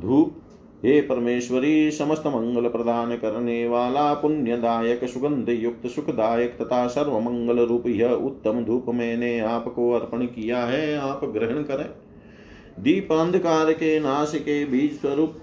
धूप 0.00 0.42
हे 0.86 1.00
परमेश्वरी, 1.00 1.90
समस्त 1.90 2.26
मंगल 2.26 2.68
प्रदान 2.68 3.16
करने 3.16 3.68
वाला, 3.68 4.14
पुण्यदायक 4.14 5.04
सुगंध 5.04 5.48
युक्त 5.48 5.86
सुखदायक 5.86 6.58
तथा 6.60 6.86
सर्व 6.86 7.18
मंगल 7.20 7.58
रूप 7.60 7.86
यह 7.86 8.10
उत्तम 8.10 8.64
धूप 8.64 8.86
मैंने 8.88 9.38
आपको 9.40 9.90
अर्पण 9.92 10.22
किया 10.26 10.58
है, 10.58 10.98
आप 10.98 11.24
ग्रहण 11.24 11.62
करें। 11.62 11.88
दीप 12.82 13.12
अंधकार 13.12 13.72
के 13.72 14.00
नाश 14.00 14.32
के 14.34 14.64
बीज 14.64 15.00
स्वरूप 15.00 15.34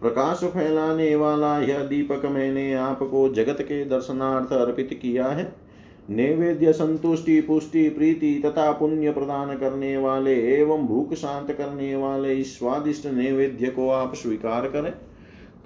प्रकाश 0.00 0.40
फैलाने 0.44 1.16
वाला 1.16 1.58
यह 1.58 1.78
दीपक 1.78 2.26
मैंने 2.26 2.74
आपको 2.74 3.28
जगत 3.28 3.56
के 3.60 3.84
दर्शनार्थ 3.84 4.52
अर्पित 4.52 4.98
किया 5.02 5.26
है। 5.26 5.61
नैवेद्य 6.10 6.72
संतुष्टि, 6.72 7.40
पुष्टि, 7.40 7.88
प्रीति 7.88 8.42
तथा 8.44 8.72
पुण्य 8.72 9.12
प्रदान 9.12 9.56
करने 9.56 9.96
वाले 9.96 10.34
एवं 10.60 10.86
भूख 10.86 11.14
शांत 11.14 11.52
करने 11.52 11.96
वाले 11.96 12.34
इस 12.34 12.58
स्वादिष्ट 12.58 13.06
नैवेद्य 13.06 13.66
को 13.66 13.88
आप 13.88 14.14
स्वीकार 14.14 14.68
करें। 14.68 14.90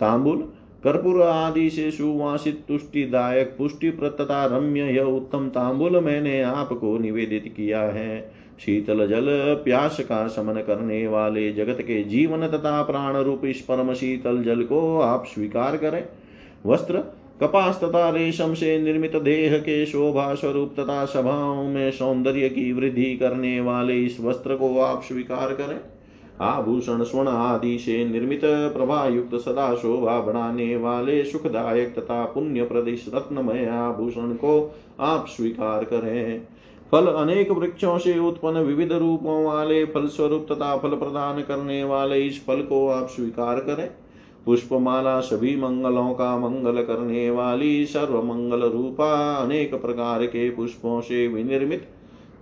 तांबुल, 0.00 0.36
कर्पूर 0.84 1.22
आदि 1.22 1.70
से 1.70 1.90
सुवासित, 1.90 2.64
तुष्टिदायक 2.68 3.54
पुष्टि 3.58 3.90
तथा 3.90 4.46
रम्य 4.46 4.80
यह 4.80 5.02
उत्तम 5.02 5.48
तांबुल 5.48 6.00
मैंने 6.00 6.42
आपको 6.42 6.98
निवेदित 6.98 7.54
किया 7.56 7.80
है। 7.80 8.32
शीतल 8.58 9.06
जल, 9.06 9.26
प्यास 9.64 10.00
का 10.00 10.28
समन 10.28 10.54
करने 10.54 11.06
वाले 11.06 11.52
जगत 11.52 11.82
के 11.82 12.02
जीवन 12.04 12.48
तथा 12.48 12.82
प्राण 12.82 13.16
रूप 13.16 13.44
इस 13.44 13.60
परम 13.60 13.94
शीतल 13.94 14.42
जल 14.42 14.62
को 14.62 15.00
आप 15.00 15.24
स्वीकार 15.26 15.76
करें। 15.76 16.04
वस्त्र 16.66 17.15
कपास 17.40 17.80
तथा 17.84 18.08
रेशम 18.10 18.54
से 18.54 18.78
निर्मित 18.78 19.16
देह 19.16 19.58
के 19.58 19.84
शोभा 19.86 20.34
स्वरूप 20.34 20.74
तथा 20.80 21.04
सभाओं 21.04 21.64
में 21.64 21.90
सौंदर्य 21.90 22.48
की 22.48 22.72
वृद्धि 22.72 23.16
करने 23.16 23.60
वाले 23.60 23.96
इस 23.96 24.20
वस्त्र 24.20 24.56
को 24.56 24.78
आप 24.78 25.02
स्वीकार 25.02 25.52
करें। 25.54 25.78
आभूषण, 26.40 27.02
स्वर्ण 27.02 27.28
आदि 27.28 27.78
से 27.78 28.04
निर्मित 28.04 28.40
प्रभा 28.44 29.06
युक्त 29.06 29.34
सदा 29.34 29.74
शोभा 29.74 30.18
बढ़ाने 30.20 30.76
वाले 30.76 31.24
सुखदायक 31.24 31.94
तथा 31.98 32.24
पुण्य 32.24 32.64
प्रदेश 32.64 33.04
रत्नमय 33.14 33.66
आभूषण 33.66 34.32
को 34.34 34.74
आप 35.00 35.26
स्वीकार 35.26 35.84
करें। 35.84 36.40
फल 36.92 37.06
अनेक 37.06 37.50
वृक्षों 37.50 37.98
से 37.98 38.18
उत्पन्न 38.18 38.58
विविध 38.58 38.92
रूपों 38.92 39.44
वाले 39.44 39.84
फल 39.84 40.06
स्वरूप 40.06 40.46
तथा 40.52 40.76
फल 40.76 40.96
प्रदान 40.96 41.40
करने 41.42 41.82
वाले 41.84 42.20
इस 42.20 42.44
फल 42.46 42.62
को 42.62 42.88
आप 42.88 43.08
स्वीकार 43.08 43.60
करें। 43.60 43.88
पुष्पमाला 44.46 45.20
सभी 45.20 45.56
मंगलों 45.56 46.12
का 46.14 46.36
मंगल 46.38 46.82
करने 46.82 47.28
वाली 47.30 47.84
सर्व 47.86 48.22
मंगल 48.22 48.62
रूपा 48.62 49.12
अनेक 49.36 49.74
प्रकार 49.74 50.24
के 50.26 50.48
पुष्पों 50.50 51.00
से 51.00 51.26
विनिर्मित 51.28 51.86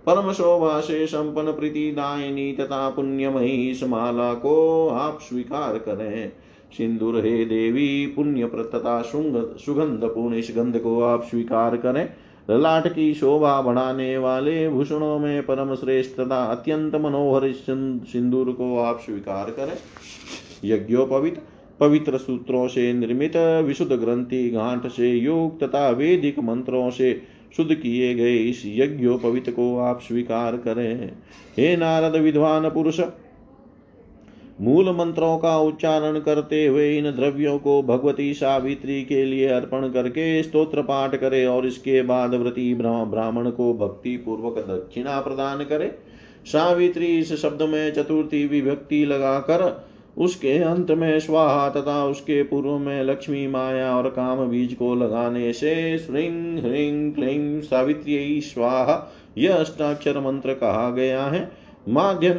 परम 0.05 0.31
शोभा 0.31 0.79
से 0.79 1.05
संपन्न 1.07 1.51
प्रीतिदायिनी 1.51 2.51
तथा 2.51 2.89
पुण्यमयी 2.89 3.69
इस 3.71 3.83
माला 3.83 4.33
को 4.33 4.87
आप 4.89 5.19
स्वीकार 5.21 5.77
करें। 5.77 6.31
सिंदूर 6.77 7.17
हे 7.17 7.45
देवी, 7.45 8.05
पुण्य 8.05 8.47
तथा 8.47 9.01
सुगंध 9.01 10.05
पूर्ण 10.05 10.35
इस 10.35 10.51
गंध 10.55 10.77
को 10.79 11.01
आप 11.01 11.23
स्वीकार 11.23 11.77
करें। 11.77 12.07
ललाट 12.49 12.87
की 12.87 13.13
शोभा 13.13 13.61
बढ़ाने 13.61 14.17
वाले 14.17 14.67
भूषणों 14.69 15.17
में 15.19 15.45
परम 15.45 15.73
श्रेष्ठ 15.75 16.19
तथा 16.19 16.43
अत्यंत 16.45 16.95
मनोहर 16.95 17.51
सिंदूर 17.53 18.51
को 18.51 18.77
आप 18.79 18.99
स्वीकार 18.99 19.49
करें। 19.49 19.77
यज्ञोपवित 20.65 21.41
पवित्र 21.79 22.17
सूत्रों 22.17 22.67
से 22.67 22.91
निर्मित 22.93 23.37
विशुद्ध 23.65 23.91
ग्रंथि 23.91 24.49
घाट 24.49 24.87
से 24.87 25.11
योग 25.11 25.59
तथा 25.63 25.89
वेदिक 25.89 26.39
मंत्रों 26.39 26.89
से 26.89 27.21
शुद्ध 27.57 27.73
किए 27.73 28.13
गए 28.15 28.35
इस 28.37 28.61
यज्ञोपवित 28.65 29.49
को 29.49 29.77
आप 29.79 30.01
स्वीकार 30.01 30.57
करें। 30.57 31.11
हे 31.57 31.75
नारद 31.77 32.15
विद्वान 32.15 32.69
पुरुष, 32.69 32.99
मूल 34.61 34.89
मंत्रों 34.89 35.37
का 35.37 35.57
उच्चारण 35.59 36.19
करते 36.19 36.65
हुए 36.65 36.97
इन 36.97 37.11
द्रव्यों 37.11 37.57
को 37.59 37.81
भगवती 37.83 38.33
सावित्री 38.33 39.01
के 39.03 39.23
लिए 39.25 39.47
अर्पण 39.47 39.87
करके 39.89 40.43
स्तोत्र 40.43 40.81
पाठ 40.81 41.15
करे 41.15 41.45
और 41.45 41.65
इसके 41.67 42.01
बाद 42.01 42.33
व्रती 42.33 42.73
ब्राह्मण 42.75 43.49
को 43.49 43.73
भक्ति 43.73 44.15
पूर्वक 44.17 44.57
दक्षिणा 44.59 45.19
प्रदान 45.21 45.63
करे। 45.63 45.91
सावित्री 46.45 47.07
इस 47.17 47.33
शब्द 47.33 47.61
में 47.61 47.93
चतुर्थी 47.93 48.45
विभक्ति 48.47 49.03
लगाकर 49.05 49.63
उसके 50.17 50.57
अंत 50.57 50.91
में 50.91 51.19
स्वाहा 51.19 51.69
तथा 51.69 52.03
उसके 52.05 52.41
पूर्व 52.43 52.77
में 52.77 53.03
लक्ष्मी 53.03 53.45
माया 53.47 53.89
और 53.95 54.09
काम 54.09 54.45
बीज 54.47 54.73
को 54.73 54.93
लगाने 54.95 55.51
से 55.53 55.97
श्रृंग 55.97 56.59
ह्रीं 56.59 57.11
क्लीं 57.11 57.61
सावित्री 57.61 58.41
स्वाहा 58.41 58.95
यह 59.37 59.55
अष्टाक्षर 59.55 60.19
मंत्र 60.19 60.53
कहा 60.53 60.89
गया 60.89 61.23
है। 61.23 61.49
माध्यम 61.89 62.37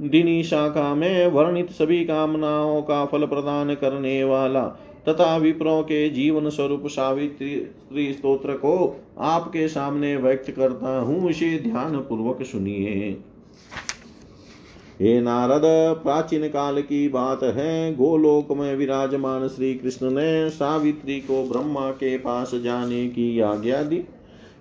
दिनी 0.00 0.42
शाखा 0.42 0.94
में 0.94 1.26
वर्णित 1.26 1.70
सभी 1.70 2.04
कामनाओं 2.04 2.80
का 2.82 3.04
फल 3.04 3.26
प्रदान 3.26 3.74
करने 3.74 4.22
वाला 4.24 4.62
तथा 5.08 5.36
विप्रों 5.36 5.82
के 5.82 6.08
जीवन 6.10 6.48
स्वरूप 6.50 6.86
सावित्री 6.86 8.12
स्त्रोत्र 8.12 8.52
को 8.54 8.74
आपके 9.18 9.66
सामने 9.68 10.16
व्यक्त 10.16 10.50
करता 10.50 10.98
हूँ, 10.98 11.30
इसे 11.30 11.58
ध्यान 11.58 11.96
पूर्वक 11.98 12.42
सुनिए। 12.42 13.16
हे 15.02 15.20
नारद, 15.20 15.62
प्राचीन 16.04 16.48
काल 16.48 16.82
की 16.82 17.08
बात 17.08 17.42
है। 17.42 17.94
गोलोक 17.94 18.52
में 18.52 18.76
विराजमान 18.76 19.48
श्री 19.48 19.74
कृष्ण 19.74 20.10
ने 20.10 20.50
सावित्री 20.50 21.20
को 21.20 21.48
ब्रह्मा 21.48 21.90
के 21.90 22.18
पास 22.18 22.54
जाने 22.54 23.08
की 23.08 23.40
आज्ञा 23.40 23.82
दी। 23.82 23.96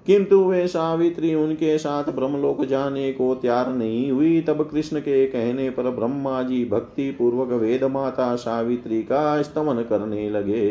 किंतु 0.07 0.39
वे 0.39 0.67
सावित्री 0.67 1.35
उनके 1.35 1.77
साथ 1.77 2.03
ब्रह्मलोक 2.03 2.65
जाने 2.65 3.11
को 3.11 3.35
तैयार 3.35 3.73
नहीं 3.73 4.11
हुई। 4.11 4.41
तब 4.41 4.69
कृष्ण 4.73 4.99
के 4.99 5.25
कहने 5.25 5.69
पर 5.69 5.83
ब्रह्मा 5.83 6.43
जी 6.43 6.65
भक्ति 6.65 7.11
पूर्वक 7.11 7.47
वेद 7.47 7.83
माता 7.83 8.35
सावित्री 8.35 9.03
का 9.03 9.41
स्तमन 9.41 9.75
करने 9.75 10.29
लगे। 10.29 10.67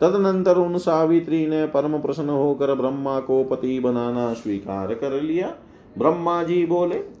तदनंतर 0.00 0.56
उन 0.56 0.78
सावित्री 0.78 1.46
ने 1.46 1.66
परम 1.66 1.98
प्रसन्न 1.98 2.28
होकर 2.28 2.74
ब्रह्मा 2.74 3.20
को 3.20 3.44
पति 3.44 3.80
बनाना 3.80 4.32
स्वीकार 4.32 4.94
कर 4.94 5.22
लिया। 5.22 5.54
ब्रह्मा 5.98 6.42
जी 6.42 6.66
बोले 6.66 7.15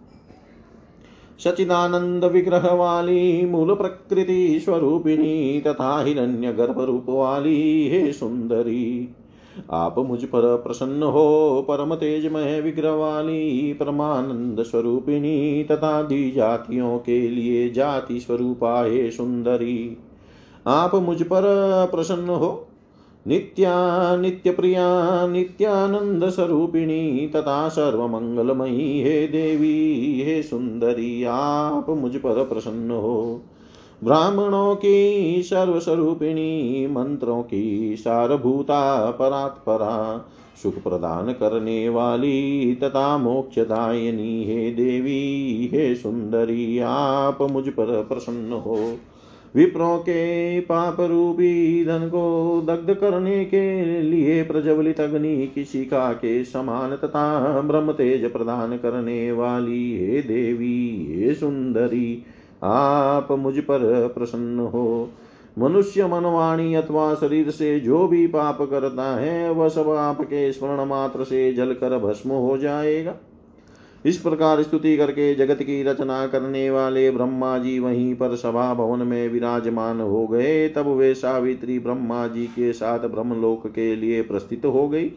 सचिदानंद 1.44 2.24
विग्रह 2.24 2.72
वाली 2.72 3.46
मूल 3.46 3.74
प्रकृति 3.74 4.60
स्वरूपिणी 4.64 5.60
तथा 5.66 6.04
हिरण्य 6.04 6.52
गर्भ 6.52 6.80
रूप 6.80 7.06
वाली 7.08 7.88
हे 7.88 8.12
सुंदरी 8.12 9.08
आप 9.70 9.98
मुझ 9.98 10.24
पर 10.24 10.56
प्रसन्न 10.56 11.02
हो 11.02 11.64
परम 11.68 11.94
तेजमय 11.94 12.60
विग्रह 12.60 12.90
वाली 12.90 13.72
परमानंद 13.72 14.62
स्वरूपिणी 14.62 15.64
तथा 15.70 16.02
दी 16.02 16.30
जातियों 16.30 16.98
के 16.98 17.20
लिए 17.28 17.68
जाति 17.70 18.20
स्वरूपा 18.20 18.82
हे 18.84 19.10
सुंदरी 19.10 19.96
आप 20.66 20.94
मुझ 20.94 21.22
पर 21.22 21.42
प्रसन्न 21.90 22.30
हो 22.30 22.65
नित्या 23.26 24.16
नित्य 24.16 24.50
प्रिया 24.50 25.26
नित्यानंद 25.26 26.28
स्वरूपिणी 26.28 27.26
तथा 27.36 27.68
सर्वमंगलमयी 27.68 29.02
हे 29.02 29.26
देवी, 29.26 30.22
हे 30.22 30.42
सुंदरी 30.42 31.24
आप 31.24 31.86
मुझ 31.90 32.16
पर 32.16 32.44
प्रसन्न 32.44 32.90
हो। 32.90 33.42
ब्राह्मणों 34.04 34.74
की 34.74 35.36
सर्वस्वरूपिणी, 35.42 36.86
मंत्रों 36.86 37.42
की 37.42 37.96
सारभूता, 37.98 39.10
परात्परा, 39.10 40.24
सुख 40.62 40.74
प्रदान 40.74 41.32
करने 41.32 41.88
वाली 41.88 42.74
तथा 42.74 43.18
मोक्षदायिनी 43.18 44.44
हे 44.44 44.70
देवी, 44.70 45.70
हे 45.72 45.94
सुंदरी 45.94 46.78
आप 46.78 47.38
मुझ 47.42 47.68
पर 47.68 48.06
प्रसन्न 48.08 48.52
हो। 48.52 48.96
विप्रों 49.56 49.98
के 49.98 50.60
पाप 50.60 51.00
रूपी 51.00 51.84
धन 51.84 52.08
को 52.08 52.62
दग्ध 52.66 52.94
करने 52.94 53.44
के 53.44 54.02
लिए 54.02 54.42
प्रज्वलित 54.42 55.00
अग्नि 55.00 55.52
की 55.54 55.64
शिखा 55.64 56.12
के 56.12 56.44
समान 56.44 56.96
तथा 56.96 57.60
ब्रह्म 57.60 57.92
तेज 57.92 58.32
प्रदान 58.32 58.76
करने 58.76 59.32
वाली 59.32 59.98
हे 59.98 60.22
देवी, 60.22 61.06
हे 61.10 61.34
सुंदरी, 61.34 62.22
आप 62.62 63.28
मुझ 63.30 63.58
पर 63.58 64.08
प्रसन्न 64.18 64.60
हो। 64.60 65.10
मनुष्य 65.58 66.06
मनवाणी 66.06 66.74
अथवा 66.74 67.14
शरीर 67.14 67.50
से 67.50 67.80
जो 67.80 68.08
भी 68.08 68.26
पाप 68.26 68.58
करता 68.62 69.16
है, 69.16 69.50
वह 69.52 69.68
सब 69.68 69.90
आपके 69.90 70.52
स्मरण 70.52 70.84
मात्र 70.84 71.24
से 71.24 71.52
जलकर 71.52 71.98
भस्म 71.98 72.30
हो 72.30 72.58
जाएगा। 72.58 73.14
इस 74.06 74.16
प्रकार 74.16 74.62
स्तुति 74.62 74.96
करके 74.96 75.34
जगत 75.34 75.62
की 75.62 75.82
रचना 75.82 76.26
करने 76.26 76.70
वाले 76.70 77.10
ब्रह्मा 77.10 77.58
जी 77.58 77.78
वहीं 77.78 78.14
पर 78.14 78.36
सभा 78.36 78.74
भवन 78.74 79.06
में 79.06 79.28
विराजमान 79.28 80.00
हो 80.00 80.26
गए। 80.26 80.68
तब 80.68 80.86
वे 80.86 81.14
सावित्री 81.14 81.78
ब्रह्मा 81.78 82.26
जी 82.26 82.46
के 82.46 82.72
साथ 82.72 82.98
ब्रह्मलोक 82.98 83.66
के 83.66 83.96
लिए 83.96 84.22
प्रस्थित 84.22 84.64
हो 84.64 84.88
गई। 84.88 85.12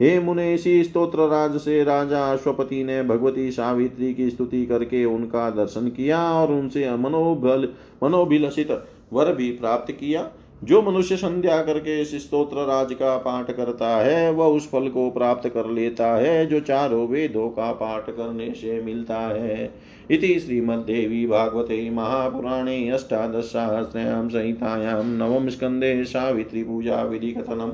हे 0.00 0.18
मुने 0.20 0.54
इसी 0.54 0.84
स्त्रोत्र 0.84 1.26
राज 1.28 1.56
से 1.56 1.84
राजा 1.84 2.32
अश्वपति 2.32 2.84
ने 2.84 3.02
भगवती 3.02 3.50
सावित्री 3.50 4.14
की 4.14 4.30
स्तुति 4.30 4.66
करके 4.66 5.04
उनका 5.04 5.50
दर्शन 5.50 5.88
किया 5.88 6.22
और 6.32 6.52
उनसे 6.52 6.96
मनोबल 6.96 7.68
मनोभिलषित 8.02 8.70
वर 9.12 9.34
भी 9.34 9.50
प्राप्त 9.50 9.92
किया। 9.92 10.30
जो 10.64 10.82
मनुष्य 10.82 11.16
संध्या 11.16 11.62
करके 11.62 12.00
इस 12.00 12.14
स्त्रोत्र 12.14 12.56
राज 12.56 12.92
का 12.92 13.16
पाठ 13.16 13.50
करता 13.50 13.88
है, 13.88 14.32
वह 14.32 14.46
उस 14.46 14.70
फल 14.70 14.88
को 14.88 15.10
प्राप्त 15.10 15.48
कर 15.48 15.66
लेता 15.66 16.06
है, 16.06 16.46
जो 16.46 16.60
चारों 16.60 17.08
वेदों 17.08 17.48
का 17.48 17.72
पाठ 17.72 18.10
करने 18.10 18.54
से 18.54 18.82
मिलता 18.82 19.18
है। 19.18 19.74
इति 20.10 20.40
श्रीमद्देवी 20.40 21.26
भागवते 21.26 21.90
महापुराणे 21.90 22.88
अष्टादशसहस्रयां 22.88 24.28
संहितायां 24.28 25.04
नवम 25.04 25.48
स्कन्धे 25.48 26.04
सावित्री 26.04 26.62
पूजा 26.62 27.02
विधि 27.02 27.32
कथनम्। 27.32 27.72